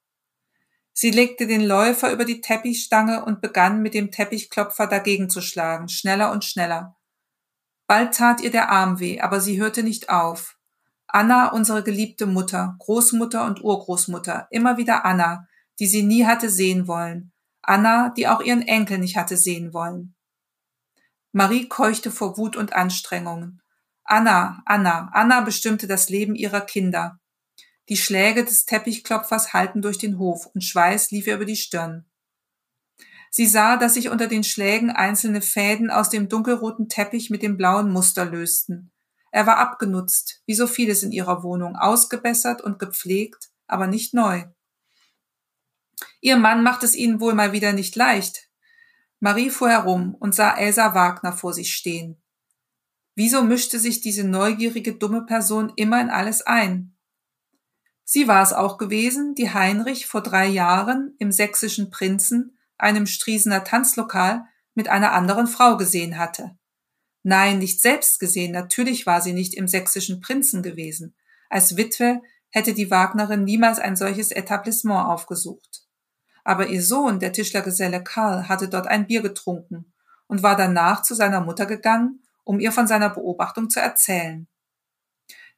Sie 0.93 1.09
legte 1.09 1.47
den 1.47 1.63
Läufer 1.65 2.11
über 2.11 2.25
die 2.25 2.41
Teppichstange 2.41 3.25
und 3.25 3.41
begann 3.41 3.81
mit 3.81 3.95
dem 3.95 4.11
Teppichklopfer 4.11 4.87
dagegen 4.87 5.29
zu 5.29 5.41
schlagen, 5.41 5.89
schneller 5.89 6.31
und 6.31 6.45
schneller. 6.45 6.95
Bald 7.87 8.13
tat 8.13 8.39
ihr 8.41 8.51
der 8.51 8.69
Arm 8.69 8.99
weh, 8.99 9.19
aber 9.19 9.41
sie 9.41 9.59
hörte 9.59 9.83
nicht 9.83 10.09
auf. 10.09 10.57
Anna, 11.07 11.51
unsere 11.51 11.83
geliebte 11.83 12.27
Mutter, 12.27 12.75
Großmutter 12.79 13.45
und 13.45 13.63
Urgroßmutter, 13.63 14.47
immer 14.51 14.77
wieder 14.77 15.05
Anna, 15.05 15.47
die 15.79 15.87
sie 15.87 16.03
nie 16.03 16.25
hatte 16.25 16.49
sehen 16.49 16.87
wollen. 16.87 17.33
Anna, 17.63 18.09
die 18.09 18.27
auch 18.27 18.41
ihren 18.41 18.61
Enkel 18.61 18.99
nicht 18.99 19.17
hatte 19.17 19.37
sehen 19.37 19.73
wollen. 19.73 20.15
Marie 21.31 21.67
keuchte 21.69 22.11
vor 22.11 22.37
Wut 22.37 22.55
und 22.55 22.73
Anstrengungen. 22.73 23.61
Anna, 24.03 24.61
Anna, 24.65 25.09
Anna 25.13 25.41
bestimmte 25.41 25.87
das 25.87 26.09
Leben 26.09 26.35
ihrer 26.35 26.61
Kinder. 26.61 27.19
Die 27.89 27.97
Schläge 27.97 28.43
des 28.43 28.65
Teppichklopfers 28.65 29.53
hallten 29.53 29.81
durch 29.81 29.97
den 29.97 30.17
Hof 30.17 30.47
und 30.47 30.63
Schweiß 30.63 31.11
lief 31.11 31.27
ihr 31.27 31.35
über 31.35 31.45
die 31.45 31.55
Stirn. 31.55 32.05
Sie 33.29 33.47
sah, 33.47 33.77
dass 33.77 33.93
sich 33.93 34.09
unter 34.09 34.27
den 34.27 34.43
Schlägen 34.43 34.91
einzelne 34.91 35.41
Fäden 35.41 35.89
aus 35.89 36.09
dem 36.09 36.27
dunkelroten 36.27 36.89
Teppich 36.89 37.29
mit 37.29 37.41
dem 37.41 37.55
blauen 37.55 37.89
Muster 37.89 38.25
lösten. 38.25 38.91
Er 39.31 39.47
war 39.47 39.57
abgenutzt, 39.57 40.41
wie 40.45 40.53
so 40.53 40.67
vieles 40.67 41.03
in 41.03 41.13
ihrer 41.13 41.41
Wohnung, 41.41 41.77
ausgebessert 41.77 42.61
und 42.61 42.77
gepflegt, 42.77 43.49
aber 43.67 43.87
nicht 43.87 44.13
neu. 44.13 44.43
Ihr 46.19 46.35
Mann 46.35 46.61
macht 46.63 46.83
es 46.83 46.93
ihnen 46.93 47.21
wohl 47.21 47.33
mal 47.33 47.53
wieder 47.53 47.71
nicht 47.71 47.95
leicht. 47.95 48.50
Marie 49.21 49.51
fuhr 49.51 49.69
herum 49.69 50.15
und 50.15 50.33
sah 50.33 50.57
Elsa 50.57 50.95
Wagner 50.95 51.31
vor 51.31 51.53
sich 51.53 51.73
stehen. 51.73 52.21
Wieso 53.15 53.43
mischte 53.43 53.77
sich 53.77 54.01
diese 54.01 54.23
neugierige, 54.23 54.95
dumme 54.95 55.25
Person 55.27 55.71
immer 55.75 56.01
in 56.01 56.09
alles 56.09 56.41
ein? 56.41 56.97
Sie 58.03 58.27
war 58.27 58.41
es 58.41 58.51
auch 58.51 58.79
gewesen, 58.79 59.35
die 59.35 59.53
Heinrich 59.53 60.07
vor 60.07 60.23
drei 60.23 60.47
Jahren 60.47 61.15
im 61.19 61.31
sächsischen 61.31 61.91
Prinzen, 61.91 62.57
einem 62.79 63.05
Striesener 63.05 63.63
Tanzlokal, 63.63 64.45
mit 64.73 64.89
einer 64.89 65.11
anderen 65.11 65.45
Frau 65.45 65.77
gesehen 65.77 66.17
hatte. 66.17 66.57
Nein, 67.21 67.59
nicht 67.59 67.79
selbst 67.79 68.19
gesehen, 68.19 68.51
natürlich 68.51 69.05
war 69.05 69.21
sie 69.21 69.33
nicht 69.33 69.53
im 69.53 69.67
sächsischen 69.67 70.19
Prinzen 70.19 70.63
gewesen. 70.63 71.15
Als 71.47 71.77
Witwe 71.77 72.21
hätte 72.49 72.73
die 72.73 72.89
Wagnerin 72.89 73.43
niemals 73.43 73.77
ein 73.77 73.95
solches 73.95 74.31
Etablissement 74.31 75.07
aufgesucht. 75.07 75.83
Aber 76.43 76.67
ihr 76.67 76.81
Sohn, 76.81 77.19
der 77.19 77.33
Tischlergeselle 77.33 78.03
Karl, 78.03 78.49
hatte 78.49 78.67
dort 78.67 78.87
ein 78.87 79.07
Bier 79.07 79.21
getrunken 79.21 79.93
und 80.27 80.43
war 80.43 80.55
danach 80.55 81.01
zu 81.03 81.13
seiner 81.13 81.41
Mutter 81.41 81.65
gegangen, 81.65 82.23
um 82.43 82.59
ihr 82.59 82.71
von 82.71 82.87
seiner 82.87 83.09
Beobachtung 83.09 83.69
zu 83.69 83.79
erzählen. 83.79 84.47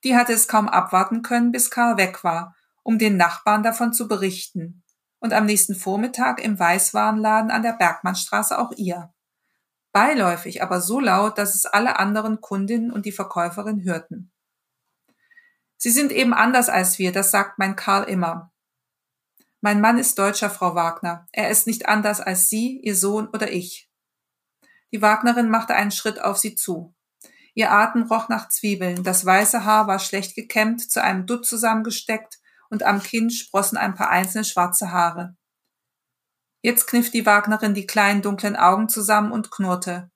Die 0.04 0.15
hatte 0.15 0.34
es 0.34 0.48
kaum 0.48 0.67
abwarten 0.67 1.22
können, 1.22 1.52
bis 1.52 1.69
Karl 1.69 1.98
weg 1.98 2.24
war, 2.24 2.56
um 2.84 2.98
den 2.98 3.17
Nachbarn 3.17 3.63
davon 3.63 3.93
zu 3.93 4.08
berichten. 4.08 4.84
Und 5.19 5.32
am 5.32 5.46
nächsten 5.46 5.76
Vormittag 5.76 6.43
im 6.43 6.60
Weißwarenladen 6.60 7.50
an 7.50 7.63
der 7.63 7.74
Bergmannstraße 7.74 8.60
auch 8.60 8.74
ihr. 8.74 9.13
Beiläufig, 9.93 10.62
aber 10.62 10.82
so 10.82 11.00
laut, 11.00 11.38
dass 11.38 11.56
es 11.56 11.65
alle 11.65 11.98
anderen 11.98 12.41
Kundinnen 12.41 12.91
und 12.91 13.06
die 13.06 13.12
Verkäuferin 13.12 13.84
hörten. 13.84 14.32
Sie 15.78 15.91
sind 15.91 16.12
eben 16.13 16.34
anders 16.34 16.69
als 16.69 16.98
wir, 16.98 17.12
das 17.12 17.30
sagt 17.30 17.60
mein 17.60 17.76
Karl 17.76 18.06
immer. 18.06 18.52
Mein 19.65 19.80
Mann 19.80 19.97
ist 19.97 20.19
Deutscher, 20.19 20.49
Frau 20.49 20.76
Wagner. 20.76 21.26
Er 21.32 21.49
ist 21.49 21.67
nicht 21.67 21.88
anders 21.88 22.19
als 22.19 22.49
Sie, 22.49 22.82
Ihr 22.84 22.97
Sohn 22.97 23.30
oder 23.30 23.49
ich. 23.49 23.89
Die 24.91 25.02
Wagnerin 25.02 25.49
machte 25.49 25.73
einen 25.73 25.91
Schritt 25.91 26.21
auf 26.21 26.38
sie 26.38 26.56
zu. 26.56 26.93
Ihr 27.54 27.71
Atem 27.71 28.04
roch 28.04 28.28
nach 28.28 28.49
Zwiebeln, 28.49 29.06
das 29.06 29.26
weiße 29.26 29.63
Haar 29.63 29.88
war 29.88 29.99
schlecht 29.99 30.36
gekämmt, 30.36 30.91
zu 30.91 31.02
einem 31.02 31.26
Dutt 31.26 31.45
zusammengesteckt 31.45 32.39
und 32.69 32.84
am 32.84 33.02
Kinn 33.02 33.30
sprossen 33.30 33.78
ein 33.78 33.95
paar 33.95 34.10
einzelne 34.10 34.43
schwarze 34.43 34.91
Haare. 34.91 35.38
Jetzt 36.62 36.86
kniff 36.86 37.10
die 37.10 37.26
Wagnerin 37.26 37.73
die 37.73 37.88
kleinen 37.88 38.21
dunklen 38.21 38.58
Augen 38.58 38.89
zusammen 38.89 39.32
und 39.32 39.49
knurrte. 39.49 40.12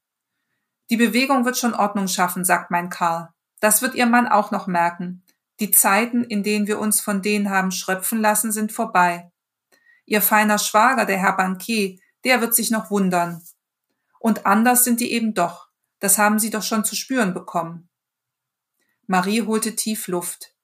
Die 0.90 0.98
Bewegung 0.98 1.46
wird 1.46 1.58
schon 1.58 1.74
Ordnung 1.74 2.10
schaffen, 2.10 2.44
sagt 2.44 2.70
mein 2.70 2.90
Karl. 2.90 3.30
Das 3.62 3.82
wird 3.82 3.96
ihr 3.96 4.08
Mann 4.08 4.28
auch 4.28 4.52
noch 4.52 4.68
merken. 4.68 5.24
Die 5.62 5.72
Zeiten, 5.72 6.26
in 6.26 6.44
denen 6.44 6.68
wir 6.68 6.80
uns 6.80 7.00
von 7.00 7.22
denen 7.22 7.50
haben 7.50 7.72
schröpfen 7.72 8.20
lassen, 8.20 8.52
sind 8.52 8.74
vorbei. 8.74 9.32
Ihr 10.08 10.22
feiner 10.22 10.58
Schwager, 10.58 11.06
der 11.06 11.18
Herr 11.18 11.36
Bankier, 11.36 12.00
der 12.24 12.40
wird 12.40 12.56
sich 12.56 12.72
noch 12.72 12.90
wundern. 12.90 13.44
Und 14.20 14.46
anders 14.46 14.86
sind 14.86 15.02
die 15.02 15.12
eben 15.12 15.34
doch. 15.34 15.68
Das 16.00 16.18
haben 16.18 16.40
sie 16.40 16.50
doch 16.50 16.64
schon 16.64 16.86
zu 16.86 16.96
spüren 16.96 17.34
bekommen. 17.34 17.90
Marie 19.06 19.42
holte 19.42 19.76
tief 19.76 20.08
Luft. 20.08 20.56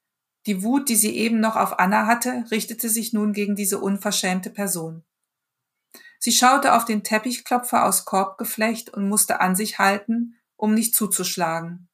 Die 0.46 0.64
Wut, 0.64 0.88
die 0.88 0.96
sie 0.96 1.16
eben 1.18 1.42
noch 1.42 1.58
auf 1.58 1.78
Anna 1.78 2.06
hatte, 2.06 2.46
richtete 2.52 2.88
sich 2.88 3.12
nun 3.12 3.34
gegen 3.34 3.56
diese 3.56 3.80
unverschämte 3.80 4.50
Person. 4.50 5.04
Sie 6.20 6.32
schaute 6.32 6.74
auf 6.74 6.86
den 6.86 7.04
Teppichklopfer 7.04 7.84
aus 7.84 8.06
Korbgeflecht 8.06 8.92
und 8.92 9.10
musste 9.10 9.42
an 9.42 9.58
sich 9.58 9.78
halten, 9.78 10.38
um 10.56 10.74
nicht 10.74 10.96
zuzuschlagen. 10.96 11.90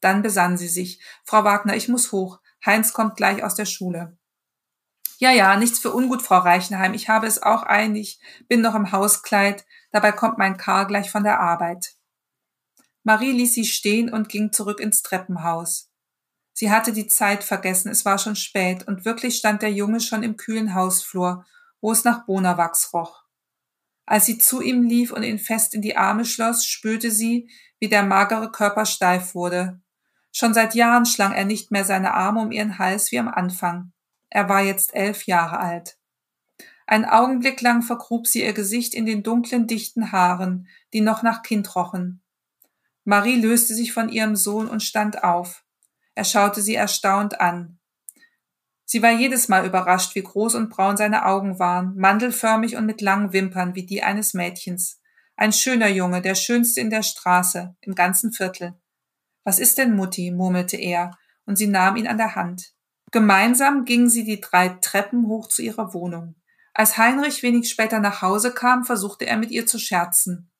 Dann 0.00 0.20
besann 0.20 0.58
sie 0.58 0.68
sich. 0.68 1.00
Frau 1.24 1.42
Wagner, 1.44 1.74
ich 1.74 1.88
muss 1.88 2.12
hoch. 2.12 2.40
Heinz 2.64 2.92
kommt 2.92 3.16
gleich 3.16 3.42
aus 3.42 3.54
der 3.54 3.64
Schule. 3.64 4.18
Ja, 5.18 5.30
ja, 5.30 5.56
nichts 5.56 5.78
für 5.78 5.94
ungut, 5.94 6.22
Frau 6.22 6.38
Reichenheim. 6.38 6.92
Ich 6.92 7.08
habe 7.08 7.26
es 7.26 7.42
auch 7.42 7.64
eilig, 7.66 8.20
bin 8.48 8.60
noch 8.60 8.74
im 8.74 8.92
Hauskleid. 8.92 9.64
Dabei 9.90 10.12
kommt 10.12 10.36
mein 10.36 10.58
Karl 10.58 10.86
gleich 10.86 11.10
von 11.10 11.24
der 11.24 11.40
Arbeit. 11.40 11.94
Marie 13.02 13.32
ließ 13.32 13.54
sie 13.54 13.64
stehen 13.64 14.12
und 14.12 14.28
ging 14.28 14.52
zurück 14.52 14.80
ins 14.80 15.02
Treppenhaus. 15.02 15.90
Sie 16.52 16.70
hatte 16.70 16.92
die 16.92 17.06
Zeit 17.06 17.44
vergessen, 17.44 17.90
es 17.90 18.04
war 18.04 18.18
schon 18.18 18.36
spät, 18.36 18.88
und 18.88 19.04
wirklich 19.04 19.36
stand 19.36 19.62
der 19.62 19.72
Junge 19.72 20.00
schon 20.00 20.22
im 20.22 20.36
kühlen 20.36 20.74
Hausflur, 20.74 21.46
wo 21.80 21.92
es 21.92 22.04
nach 22.04 22.26
Bonawachs 22.26 22.92
roch. 22.92 23.24
Als 24.06 24.26
sie 24.26 24.38
zu 24.38 24.60
ihm 24.60 24.82
lief 24.82 25.12
und 25.12 25.22
ihn 25.22 25.38
fest 25.38 25.74
in 25.74 25.82
die 25.82 25.96
Arme 25.96 26.24
schloss, 26.24 26.66
spürte 26.66 27.10
sie, 27.10 27.50
wie 27.78 27.88
der 27.88 28.02
magere 28.02 28.50
Körper 28.50 28.86
steif 28.86 29.34
wurde. 29.34 29.80
Schon 30.32 30.54
seit 30.54 30.74
Jahren 30.74 31.06
schlang 31.06 31.32
er 31.32 31.44
nicht 31.44 31.70
mehr 31.70 31.84
seine 31.84 32.14
Arme 32.14 32.40
um 32.40 32.52
ihren 32.52 32.78
Hals 32.78 33.12
wie 33.12 33.18
am 33.18 33.28
Anfang. 33.28 33.92
Er 34.30 34.48
war 34.48 34.62
jetzt 34.62 34.94
elf 34.94 35.26
Jahre 35.26 35.58
alt. 35.58 35.98
Ein 36.86 37.04
Augenblick 37.04 37.60
lang 37.62 37.82
vergrub 37.82 38.26
sie 38.26 38.44
ihr 38.44 38.52
Gesicht 38.52 38.94
in 38.94 39.06
den 39.06 39.22
dunklen, 39.22 39.66
dichten 39.66 40.12
Haaren, 40.12 40.68
die 40.92 41.00
noch 41.00 41.22
nach 41.22 41.42
Kind 41.42 41.74
rochen. 41.74 42.22
Marie 43.04 43.40
löste 43.40 43.74
sich 43.74 43.92
von 43.92 44.08
ihrem 44.08 44.36
Sohn 44.36 44.68
und 44.68 44.82
stand 44.82 45.24
auf. 45.24 45.64
Er 46.14 46.24
schaute 46.24 46.62
sie 46.62 46.74
erstaunt 46.74 47.40
an. 47.40 47.78
Sie 48.84 49.02
war 49.02 49.10
jedes 49.10 49.48
Mal 49.48 49.66
überrascht, 49.66 50.14
wie 50.14 50.22
groß 50.22 50.54
und 50.54 50.70
braun 50.70 50.96
seine 50.96 51.26
Augen 51.26 51.58
waren, 51.58 51.96
mandelförmig 51.96 52.76
und 52.76 52.86
mit 52.86 53.00
langen 53.00 53.32
Wimpern 53.32 53.74
wie 53.74 53.84
die 53.84 54.04
eines 54.04 54.32
Mädchens. 54.32 55.00
Ein 55.34 55.52
schöner 55.52 55.88
Junge, 55.88 56.22
der 56.22 56.36
schönste 56.36 56.80
in 56.80 56.90
der 56.90 57.02
Straße, 57.02 57.74
im 57.80 57.94
ganzen 57.96 58.32
Viertel. 58.32 58.74
Was 59.42 59.58
ist 59.58 59.78
denn, 59.78 59.96
Mutti? 59.96 60.30
murmelte 60.30 60.76
er, 60.76 61.18
und 61.46 61.56
sie 61.56 61.66
nahm 61.66 61.96
ihn 61.96 62.06
an 62.06 62.16
der 62.16 62.36
Hand. 62.36 62.75
Gemeinsam 63.12 63.84
gingen 63.84 64.08
sie 64.08 64.24
die 64.24 64.40
drei 64.40 64.68
Treppen 64.68 65.26
hoch 65.26 65.48
zu 65.48 65.62
ihrer 65.62 65.94
Wohnung. 65.94 66.34
Als 66.74 66.98
Heinrich 66.98 67.42
wenig 67.42 67.70
später 67.70 68.00
nach 68.00 68.20
Hause 68.20 68.52
kam, 68.52 68.84
versuchte 68.84 69.26
er 69.26 69.36
mit 69.36 69.50
ihr 69.50 69.66
zu 69.66 69.78
scherzen. 69.78 70.50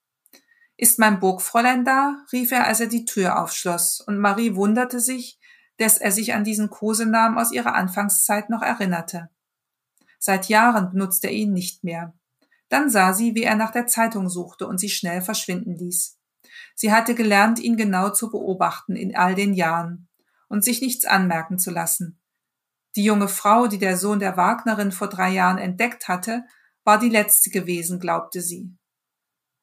Ist 0.76 0.98
mein 0.98 1.20
Burgfräulein 1.20 1.84
da? 1.84 2.24
rief 2.32 2.52
er, 2.52 2.66
als 2.66 2.80
er 2.80 2.86
die 2.86 3.04
Tür 3.04 3.42
aufschloss, 3.42 4.00
und 4.00 4.18
Marie 4.18 4.54
wunderte 4.54 5.00
sich, 5.00 5.38
dass 5.78 5.98
er 5.98 6.12
sich 6.12 6.34
an 6.34 6.44
diesen 6.44 6.70
Kosenamen 6.70 7.38
aus 7.38 7.52
ihrer 7.52 7.74
Anfangszeit 7.74 8.48
noch 8.48 8.62
erinnerte. 8.62 9.28
Seit 10.18 10.48
Jahren 10.48 10.90
benutzte 10.90 11.26
er 11.28 11.34
ihn 11.34 11.52
nicht 11.52 11.84
mehr. 11.84 12.14
Dann 12.68 12.90
sah 12.90 13.12
sie, 13.12 13.34
wie 13.34 13.42
er 13.42 13.54
nach 13.54 13.70
der 13.70 13.86
Zeitung 13.86 14.28
suchte 14.28 14.66
und 14.66 14.78
sie 14.78 14.88
schnell 14.88 15.22
verschwinden 15.22 15.76
ließ. 15.76 16.18
Sie 16.74 16.92
hatte 16.92 17.14
gelernt, 17.14 17.58
ihn 17.58 17.76
genau 17.76 18.10
zu 18.10 18.30
beobachten 18.30 18.96
in 18.96 19.14
all 19.14 19.34
den 19.34 19.54
Jahren 19.54 20.08
und 20.48 20.64
sich 20.64 20.80
nichts 20.80 21.04
anmerken 21.04 21.58
zu 21.58 21.70
lassen. 21.70 22.18
Die 22.96 23.04
junge 23.04 23.28
Frau, 23.28 23.66
die 23.66 23.78
der 23.78 23.98
Sohn 23.98 24.18
der 24.18 24.38
Wagnerin 24.38 24.90
vor 24.90 25.08
drei 25.08 25.30
Jahren 25.30 25.58
entdeckt 25.58 26.08
hatte, 26.08 26.44
war 26.82 26.98
die 26.98 27.10
letzte 27.10 27.50
gewesen, 27.50 28.00
glaubte 28.00 28.40
sie. 28.40 28.74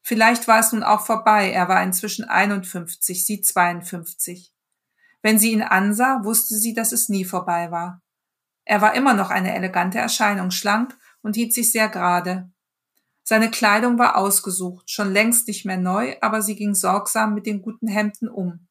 Vielleicht 0.03 0.47
war 0.47 0.59
es 0.59 0.71
nun 0.71 0.83
auch 0.83 1.05
vorbei, 1.05 1.51
er 1.51 1.67
war 1.67 1.81
inzwischen 1.81 2.25
51, 2.25 3.25
sie 3.25 3.41
52. 3.41 4.53
Wenn 5.23 5.39
sie 5.39 5.51
ihn 5.51 5.63
ansah, 5.63 6.23
wusste 6.23 6.55
sie, 6.55 6.73
dass 6.73 6.91
es 6.91 7.09
nie 7.09 7.25
vorbei 7.25 7.71
war. 7.71 8.01
Er 8.65 8.81
war 8.81 8.93
immer 8.93 9.13
noch 9.13 9.29
eine 9.29 9.55
elegante 9.55 9.97
Erscheinung, 9.97 10.51
schlank 10.51 10.95
und 11.21 11.35
hielt 11.35 11.53
sich 11.53 11.71
sehr 11.71 11.89
gerade. 11.89 12.51
Seine 13.23 13.49
Kleidung 13.49 13.97
war 13.97 14.17
ausgesucht, 14.17 14.91
schon 14.91 15.11
längst 15.11 15.47
nicht 15.47 15.65
mehr 15.65 15.77
neu, 15.77 16.17
aber 16.21 16.41
sie 16.41 16.55
ging 16.55 16.75
sorgsam 16.75 17.33
mit 17.33 17.45
den 17.45 17.61
guten 17.61 17.87
Hemden 17.87 18.27
um. 18.27 18.67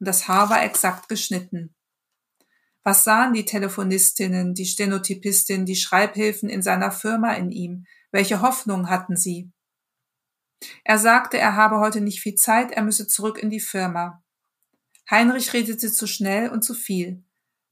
Und 0.00 0.08
das 0.08 0.26
Haar 0.26 0.48
war 0.48 0.64
exakt 0.64 1.08
geschnitten. 1.08 1.74
Was 2.84 3.04
sahen 3.04 3.32
die 3.32 3.44
Telefonistinnen, 3.44 4.54
die 4.54 4.64
Stenotypistin, 4.64 5.64
die 5.64 5.76
Schreibhilfen 5.76 6.48
in 6.48 6.62
seiner 6.62 6.90
Firma 6.90 7.32
in 7.34 7.50
ihm? 7.50 7.86
Welche 8.10 8.40
Hoffnung 8.40 8.90
hatten 8.90 9.16
sie? 9.16 9.52
Er 10.84 10.98
sagte, 10.98 11.38
er 11.38 11.56
habe 11.56 11.78
heute 11.78 12.00
nicht 12.00 12.20
viel 12.20 12.34
Zeit, 12.34 12.72
er 12.72 12.82
müsse 12.82 13.06
zurück 13.06 13.38
in 13.38 13.50
die 13.50 13.60
Firma. 13.60 14.22
Heinrich 15.10 15.52
redete 15.52 15.92
zu 15.92 16.06
schnell 16.06 16.48
und 16.50 16.62
zu 16.62 16.74
viel. 16.74 17.24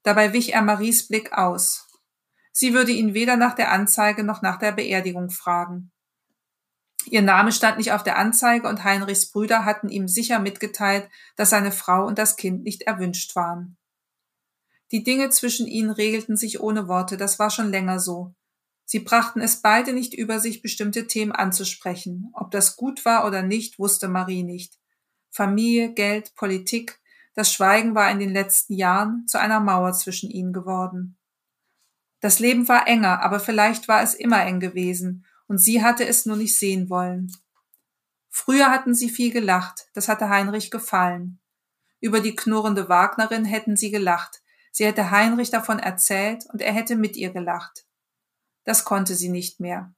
Dabei 0.03 0.33
wich 0.33 0.55
er 0.55 0.62
Maries 0.62 1.09
Blick 1.09 1.33
aus. 1.33 1.88
Sie 2.53 2.73
würde 2.75 2.92
ihn 2.92 3.14
weder 3.14 3.37
nach 3.37 3.55
der 3.55 3.73
Anzeige 3.73 4.25
noch 4.25 4.42
nach 4.42 4.59
der 4.59 4.73
Beerdigung 4.73 5.31
fragen. 5.31 5.92
Ihr 7.07 7.23
Name 7.23 7.53
stand 7.53 7.79
nicht 7.79 7.92
auf 7.92 8.03
der 8.03 8.18
Anzeige 8.18 8.68
und 8.68 8.85
Heinrichs 8.85 9.31
Brüder 9.31 9.64
hatten 9.64 9.88
ihm 9.88 10.07
sicher 10.07 10.38
mitgeteilt, 10.38 11.09
dass 11.37 11.51
seine 11.51 11.73
Frau 11.73 12.07
und 12.07 12.18
das 12.18 12.37
Kind 12.37 12.62
nicht 12.62 12.83
erwünscht 12.83 13.35
waren. 13.37 13.79
Die 14.92 15.05
Dinge 15.05 15.31
zwischen 15.31 15.66
ihnen 15.66 15.90
regelten 15.90 16.37
sich 16.37 16.61
ohne 16.61 16.88
Worte, 16.88 17.16
das 17.16 17.38
war 17.38 17.50
schon 17.50 17.70
länger 17.70 18.00
so. 18.00 18.35
Sie 18.85 18.98
brachten 18.98 19.40
es 19.40 19.62
beide 19.62 19.92
nicht 19.92 20.14
über 20.14 20.40
sich, 20.40 20.62
bestimmte 20.62 21.07
Themen 21.07 21.31
anzusprechen. 21.31 22.31
Ob 22.33 22.50
das 22.50 22.74
gut 22.74 23.05
war 23.05 23.24
oder 23.24 23.42
nicht, 23.42 23.79
wusste 23.79 24.09
Marie 24.09 24.42
nicht. 24.42 24.79
Familie, 25.31 25.92
Geld, 25.92 26.35
Politik, 26.35 26.98
das 27.35 27.53
Schweigen 27.53 27.94
war 27.94 28.11
in 28.11 28.18
den 28.18 28.33
letzten 28.33 28.74
Jahren 28.74 29.29
zu 29.29 29.38
einer 29.38 29.61
Mauer 29.61 29.92
zwischen 29.92 30.29
ihnen 30.29 30.53
geworden. 30.53 31.16
Das 32.18 32.40
Leben 32.40 32.68
war 32.68 32.88
enger, 32.88 33.22
aber 33.22 33.38
vielleicht 33.38 33.87
war 33.87 34.03
es 34.03 34.14
immer 34.14 34.44
eng 34.44 34.59
gewesen, 34.59 35.24
und 35.46 35.59
sie 35.59 35.83
hatte 35.83 36.07
es 36.07 36.26
nur 36.26 36.37
nicht 36.37 36.59
sehen 36.59 36.90
wollen. 36.90 37.33
Früher 38.29 38.70
hatten 38.70 38.94
sie 38.94 39.09
viel 39.09 39.33
gelacht, 39.33 39.88
das 39.94 40.09
hatte 40.09 40.29
Heinrich 40.29 40.70
gefallen. 40.70 41.40
Über 42.00 42.20
die 42.20 42.35
knurrende 42.35 42.88
Wagnerin 42.88 43.44
hätten 43.44 43.76
sie 43.76 43.90
gelacht, 43.90 44.42
sie 44.70 44.85
hätte 44.85 45.11
Heinrich 45.11 45.50
davon 45.50 45.78
erzählt 45.78 46.46
und 46.52 46.62
er 46.62 46.72
hätte 46.72 46.96
mit 46.96 47.16
ihr 47.16 47.30
gelacht. 47.30 47.85
Das 48.64 48.85
konnte 48.85 49.14
sie 49.14 49.28
nicht 49.28 49.61
mehr. 49.61 49.92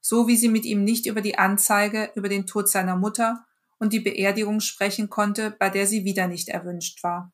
So 0.00 0.28
wie 0.28 0.36
sie 0.36 0.48
mit 0.48 0.64
ihm 0.64 0.84
nicht 0.84 1.06
über 1.06 1.20
die 1.20 1.38
Anzeige 1.38 2.10
über 2.14 2.28
den 2.28 2.46
Tod 2.46 2.68
seiner 2.68 2.96
Mutter 2.96 3.44
und 3.78 3.92
die 3.92 4.00
Beerdigung 4.00 4.60
sprechen 4.60 5.10
konnte, 5.10 5.50
bei 5.50 5.70
der 5.70 5.86
sie 5.86 6.04
wieder 6.04 6.28
nicht 6.28 6.48
erwünscht 6.48 7.02
war. 7.02 7.32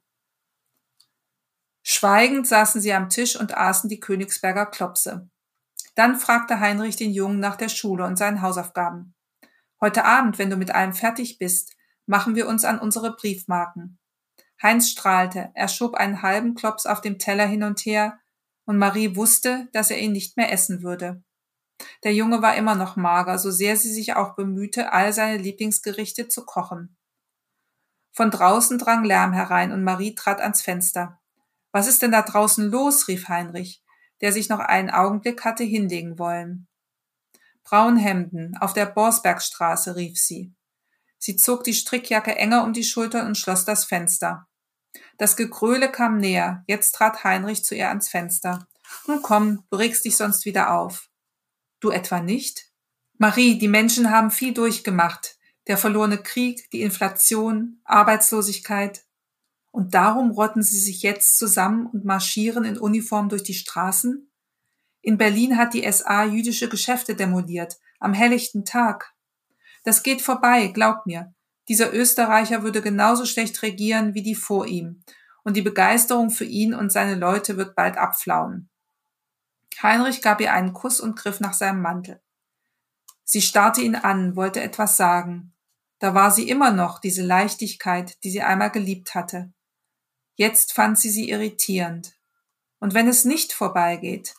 Schweigend 1.83 2.47
saßen 2.47 2.81
sie 2.81 2.93
am 2.93 3.09
Tisch 3.09 3.39
und 3.39 3.57
aßen 3.57 3.91
die 3.91 4.01
Königsberger 4.01 4.67
Klopse. 4.67 5.29
Dann 5.95 6.19
fragte 6.19 6.61
Heinrich 6.61 6.97
den 6.97 7.13
Jungen 7.13 7.41
nach 7.41 7.57
der 7.57 7.69
Schule 7.69 8.05
und 8.05 8.17
seinen 8.17 8.41
Hausaufgaben. 8.41 9.15
Heute 9.81 10.05
Abend, 10.05 10.39
wenn 10.39 10.49
du 10.49 10.57
mit 10.57 10.71
allem 10.71 10.93
fertig 10.93 11.39
bist, 11.39 11.75
machen 12.07 12.35
wir 12.37 12.47
uns 12.49 12.65
an 12.65 12.79
unsere 12.79 13.15
Briefmarken. 13.17 13.99
Heinz 14.63 14.91
strahlte, 14.91 15.51
er 15.55 15.69
schob 15.69 15.95
einen 15.95 16.23
halben 16.23 16.55
Klops 16.55 16.87
auf 16.87 17.01
dem 17.01 17.19
Teller 17.19 17.47
hin 17.47 17.63
und 17.63 17.81
her, 17.81 18.19
und 18.65 18.79
Marie 18.79 19.17
wusste, 19.17 19.69
dass 19.73 19.91
er 19.91 19.99
ihn 19.99 20.13
nicht 20.13 20.37
mehr 20.37 20.53
essen 20.53 20.83
würde. 20.83 21.23
Der 22.05 22.15
Junge 22.15 22.43
war 22.43 22.55
immer 22.55 22.77
noch 22.77 22.95
mager, 22.95 23.39
so 23.39 23.51
sehr 23.51 23.77
sie 23.77 23.93
sich 23.93 24.15
auch 24.15 24.37
bemühte, 24.37 24.93
all 24.93 25.13
seine 25.13 25.39
Lieblingsgerichte 25.39 26.29
zu 26.29 26.45
kochen. 26.45 26.97
Von 28.13 28.31
draußen 28.31 28.79
drang 28.79 29.05
Lärm 29.05 29.33
herein 29.33 29.73
und 29.73 29.83
Marie 29.83 30.15
trat 30.15 30.41
ans 30.41 30.63
Fenster. 30.63 31.21
Was 31.73 31.89
ist 31.89 32.03
denn 32.03 32.13
da 32.13 32.23
draußen 32.23 32.71
los? 32.71 33.09
rief 33.09 33.29
Heinrich 33.29 33.83
der 34.23 34.33
sich 34.33 34.49
noch 34.49 34.61
einen 34.61 34.89
Augenblick 34.89 35.45
hatte 35.45 35.65
hinlegen 35.65 36.19
wollen. 36.19 36.69
Braunhemden, 37.65 38.57
auf 38.57 38.73
der 38.73 38.87
Borsbergstraße, 38.87 39.97
rief 39.97 40.19
sie. 40.19 40.55
Sie 41.19 41.37
zog 41.37 41.65
die 41.65 41.75
Strickjacke 41.75 42.35
enger 42.37 42.65
um 42.65 42.73
die 42.73 42.85
Schultern 42.85 43.27
und 43.27 43.37
schloss 43.37 43.65
das 43.65 43.85
Fenster. 43.85 44.49
Das 45.23 45.37
Gegröle 45.37 45.89
kam 45.89 46.17
näher, 46.17 46.65
jetzt 46.67 46.97
trat 46.97 47.23
Heinrich 47.23 47.65
zu 47.65 47.77
ihr 47.77 47.91
ans 47.91 48.09
Fenster. 48.09 48.67
Nun 49.07 49.23
komm, 49.23 49.63
du 49.71 49.77
regst 49.77 50.05
dich 50.05 50.17
sonst 50.17 50.45
wieder 50.47 50.73
auf. 50.73 51.11
Du 51.79 51.91
etwa 51.91 52.19
nicht? 52.19 52.73
Marie, 53.19 53.57
die 53.57 53.69
Menschen 53.69 54.11
haben 54.11 54.33
viel 54.33 54.53
durchgemacht. 54.53 55.39
der 55.69 55.79
verlorene 55.79 56.19
Krieg, 56.19 56.69
die 56.73 56.83
Inflation, 56.83 57.81
Arbeitslosigkeit. 57.85 59.05
Und 59.71 59.95
darum 59.95 60.33
rotten 60.33 60.65
sie 60.65 60.81
sich 60.81 61.03
jetzt 61.03 61.39
zusammen 61.39 61.87
und 61.87 62.05
marschieren 62.05 62.65
in 62.65 62.77
Uniform 62.77 63.29
durch 63.29 63.45
die 63.45 63.55
Straßen? 63.55 64.29
In 65.03 65.19
Berlin 65.19 65.57
hat 65.57 65.73
die 65.73 65.89
SA 65.93 66.25
jüdische 66.25 66.69
Geschäfte 66.69 67.15
demoliert, 67.15 67.77
am 68.01 68.13
helllichten 68.13 68.65
Tag. 68.65 69.15
Das 69.85 70.03
geht 70.03 70.21
vorbei, 70.21 70.67
glaub 70.67 71.07
mir. 71.07 71.33
Dieser 71.69 71.93
Österreicher 71.93 72.63
würde 72.63 72.83
genauso 72.83 73.25
schlecht 73.25 73.63
regieren 73.63 74.15
wie 74.15 74.23
die 74.23 74.35
vor 74.35 74.67
ihm, 74.67 75.05
und 75.45 75.57
die 75.57 75.63
Begeisterung 75.63 76.31
für 76.31 76.45
ihn 76.45 76.75
und 76.75 76.93
seine 76.93 77.15
Leute 77.15 77.57
wird 77.57 77.75
bald 77.75 77.97
abflauen. 77.97 78.69
Heinrich 79.83 80.23
gab 80.23 80.41
ihr 80.41 80.53
einen 80.53 80.73
Kuss 80.73 81.01
und 81.01 81.17
griff 81.17 81.41
nach 81.41 81.55
seinem 81.55 81.81
Mantel. 81.81 82.21
Sie 83.25 83.43
starrte 83.43 83.81
ihn 83.81 83.95
an, 83.95 84.37
wollte 84.37 84.61
etwas 84.61 84.97
sagen. 84.97 85.55
Da 85.99 86.15
war 86.15 86.31
sie 86.31 86.49
immer 86.49 86.73
noch, 86.73 86.99
diese 86.99 87.23
Leichtigkeit, 87.23 88.23
die 88.25 88.31
sie 88.31 88.43
einmal 88.43 88.71
geliebt 88.71 89.15
hatte. 89.15 89.53
Jetzt 90.35 90.73
fand 90.73 90.99
sie 90.99 91.11
sie 91.11 91.31
irritierend. 91.31 92.15
Und 92.79 92.95
wenn 92.95 93.07
es 93.07 93.25
nicht 93.25 93.53
vorbeigeht? 93.53 94.35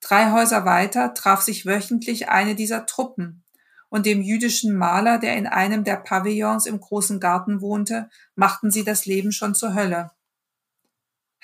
Drei 0.00 0.30
Häuser 0.32 0.64
weiter 0.64 1.12
traf 1.12 1.42
sich 1.42 1.66
wöchentlich 1.66 2.28
eine 2.28 2.54
dieser 2.54 2.86
Truppen, 2.86 3.44
und 3.88 4.06
dem 4.06 4.22
jüdischen 4.22 4.76
Maler, 4.76 5.18
der 5.18 5.36
in 5.36 5.46
einem 5.46 5.84
der 5.84 5.96
Pavillons 5.96 6.66
im 6.66 6.80
großen 6.80 7.20
Garten 7.20 7.60
wohnte, 7.60 8.10
machten 8.34 8.70
sie 8.70 8.84
das 8.84 9.06
Leben 9.06 9.32
schon 9.32 9.54
zur 9.54 9.74
Hölle. 9.74 10.10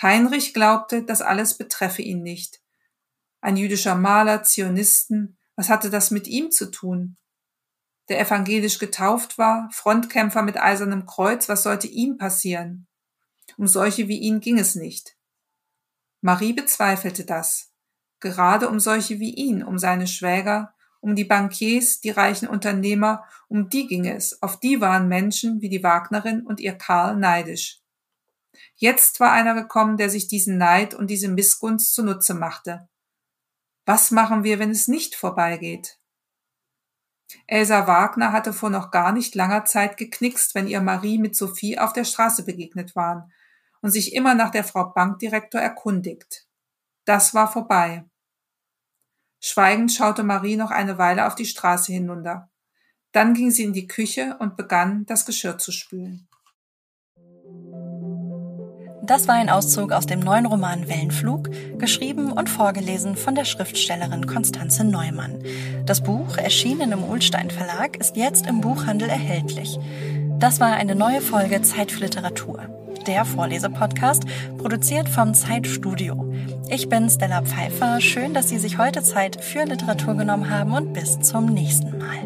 Heinrich 0.00 0.52
glaubte, 0.52 1.02
das 1.02 1.22
alles 1.22 1.57
betreffe 1.57 2.02
ihn 2.02 2.22
nicht. 2.22 2.61
Ein 3.40 3.57
jüdischer 3.57 3.94
Maler, 3.94 4.42
Zionisten, 4.42 5.38
was 5.57 5.68
hatte 5.68 5.90
das 5.90 6.11
mit 6.11 6.26
ihm 6.26 6.50
zu 6.50 6.70
tun? 6.70 7.16
Der 8.09 8.20
evangelisch 8.20 8.78
getauft 8.78 9.38
war, 9.38 9.70
Frontkämpfer 9.72 10.42
mit 10.42 10.61
eisernem 10.61 11.07
Kreuz, 11.07 11.48
was 11.48 11.62
sollte 11.62 11.87
ihm 11.87 12.18
passieren? 12.18 12.87
Um 13.57 13.66
solche 13.66 14.09
wie 14.09 14.18
ihn 14.18 14.40
ging 14.40 14.59
es 14.59 14.74
nicht. 14.74 15.16
Marie 16.20 16.52
bezweifelte 16.52 17.24
das. 17.24 17.70
Gerade 18.20 18.68
um 18.68 18.80
solche 18.80 19.20
wie 19.20 19.35
ihn, 19.35 19.62
um 19.62 19.78
seine 19.78 20.07
Schwäger, 20.07 20.74
um 21.05 21.14
die 21.14 21.27
Bankiers, 21.27 22.01
die 22.01 22.09
reichen 22.09 22.49
Unternehmer, 22.49 23.25
um 23.49 23.69
die 23.69 23.87
ging 23.87 24.07
es. 24.07 24.40
Auf 24.43 24.59
die 24.59 24.81
waren 24.81 25.07
Menschen 25.07 25.61
wie 25.61 25.69
die 25.69 25.83
Wagnerin 25.83 26.47
und 26.47 26.61
ihr 26.61 26.73
Karl 26.73 27.17
neidisch. 27.17 27.81
Jetzt 28.75 29.21
war 29.21 29.31
einer 29.31 29.55
gekommen, 29.55 29.99
der 29.99 30.09
sich 30.09 30.29
diesen 30.29 30.57
Neid 30.57 30.95
und 30.95 31.09
diese 31.09 31.29
Missgunst 31.29 31.95
zunutze 31.95 32.33
machte. 32.33 32.88
Was 33.85 34.12
machen 34.12 34.45
wir, 34.45 34.59
wenn 34.59 34.71
es 34.71 34.88
nicht 34.88 35.14
vorbeigeht? 35.14 35.99
Elsa 37.47 37.87
Wagner 37.87 38.33
hatte 38.33 38.55
vor 38.55 38.71
noch 38.71 38.90
gar 38.90 39.12
nicht 39.12 39.35
langer 39.35 39.67
Zeit 39.67 39.99
geknickst, 39.99 40.55
wenn 40.55 40.67
ihr 40.67 40.81
Marie 40.81 41.19
mit 41.19 41.37
Sophie 41.37 41.79
auf 41.79 41.93
der 41.93 42.05
Straße 42.05 42.47
begegnet 42.47 42.97
waren 42.97 43.31
und 43.83 43.90
sich 43.90 44.14
immer 44.14 44.35
nach 44.35 44.51
der 44.51 44.64
Frau 44.64 44.85
Bankdirektor 44.95 45.61
erkundigt. 45.61 46.47
Das 47.05 47.35
war 47.35 47.53
vorbei. 47.53 48.07
Schweigend 49.46 49.92
schaute 49.92 50.22
Marie 50.22 50.57
noch 50.57 50.70
eine 50.70 50.96
Weile 50.96 51.26
auf 51.26 51.35
die 51.35 51.44
Straße 51.44 51.92
hinunter. 51.92 52.48
Dann 53.12 53.35
ging 53.35 53.50
sie 53.50 53.64
in 53.64 53.74
die 53.74 53.87
Küche 53.87 54.38
und 54.40 54.57
begann, 54.57 55.04
das 55.04 55.26
Geschirr 55.26 55.59
zu 55.59 55.70
spülen. 55.70 56.26
Das 59.02 59.28
war 59.28 59.35
ein 59.35 59.50
Auszug 59.50 59.92
aus 59.92 60.07
dem 60.07 60.20
neuen 60.20 60.46
Roman 60.46 60.88
Wellenflug, 60.88 61.50
geschrieben 61.78 62.33
und 62.33 62.48
vorgelesen 62.48 63.16
von 63.16 63.35
der 63.35 63.44
Schriftstellerin 63.44 64.26
Konstanze 64.26 64.83
Neumann. 64.83 65.44
Das 65.85 66.02
Buch, 66.02 66.38
erschienen 66.38 66.92
im 66.92 67.04
Ulstein 67.04 67.50
Verlag, 67.50 67.98
ist 67.98 68.16
jetzt 68.16 68.46
im 68.46 68.62
Buchhandel 68.62 69.11
erhältlich. 69.11 69.78
Das 70.38 70.59
war 70.59 70.72
eine 70.72 70.94
neue 70.94 71.20
Folge 71.20 71.61
Zeit 71.61 71.92
für 71.92 72.00
Literatur, 72.00 72.62
der 73.07 73.25
Vorlesepodcast, 73.25 74.25
produziert 74.59 75.09
vom 75.09 75.35
Zeitstudio. 75.35 76.33
Ich 76.69 76.88
bin 76.88 77.09
Stella 77.09 77.43
Pfeiffer. 77.43 78.01
Schön, 78.01 78.35
dass 78.35 78.49
Sie 78.49 78.59
sich 78.59 78.79
heute 78.79 79.03
Zeit 79.03 79.43
für 79.43 79.64
Literatur 79.64 80.14
genommen 80.14 80.51
haben 80.51 80.73
und 80.73 80.93
bis 80.93 81.21
zum 81.21 81.47
nächsten 81.47 81.99
Mal. 81.99 82.19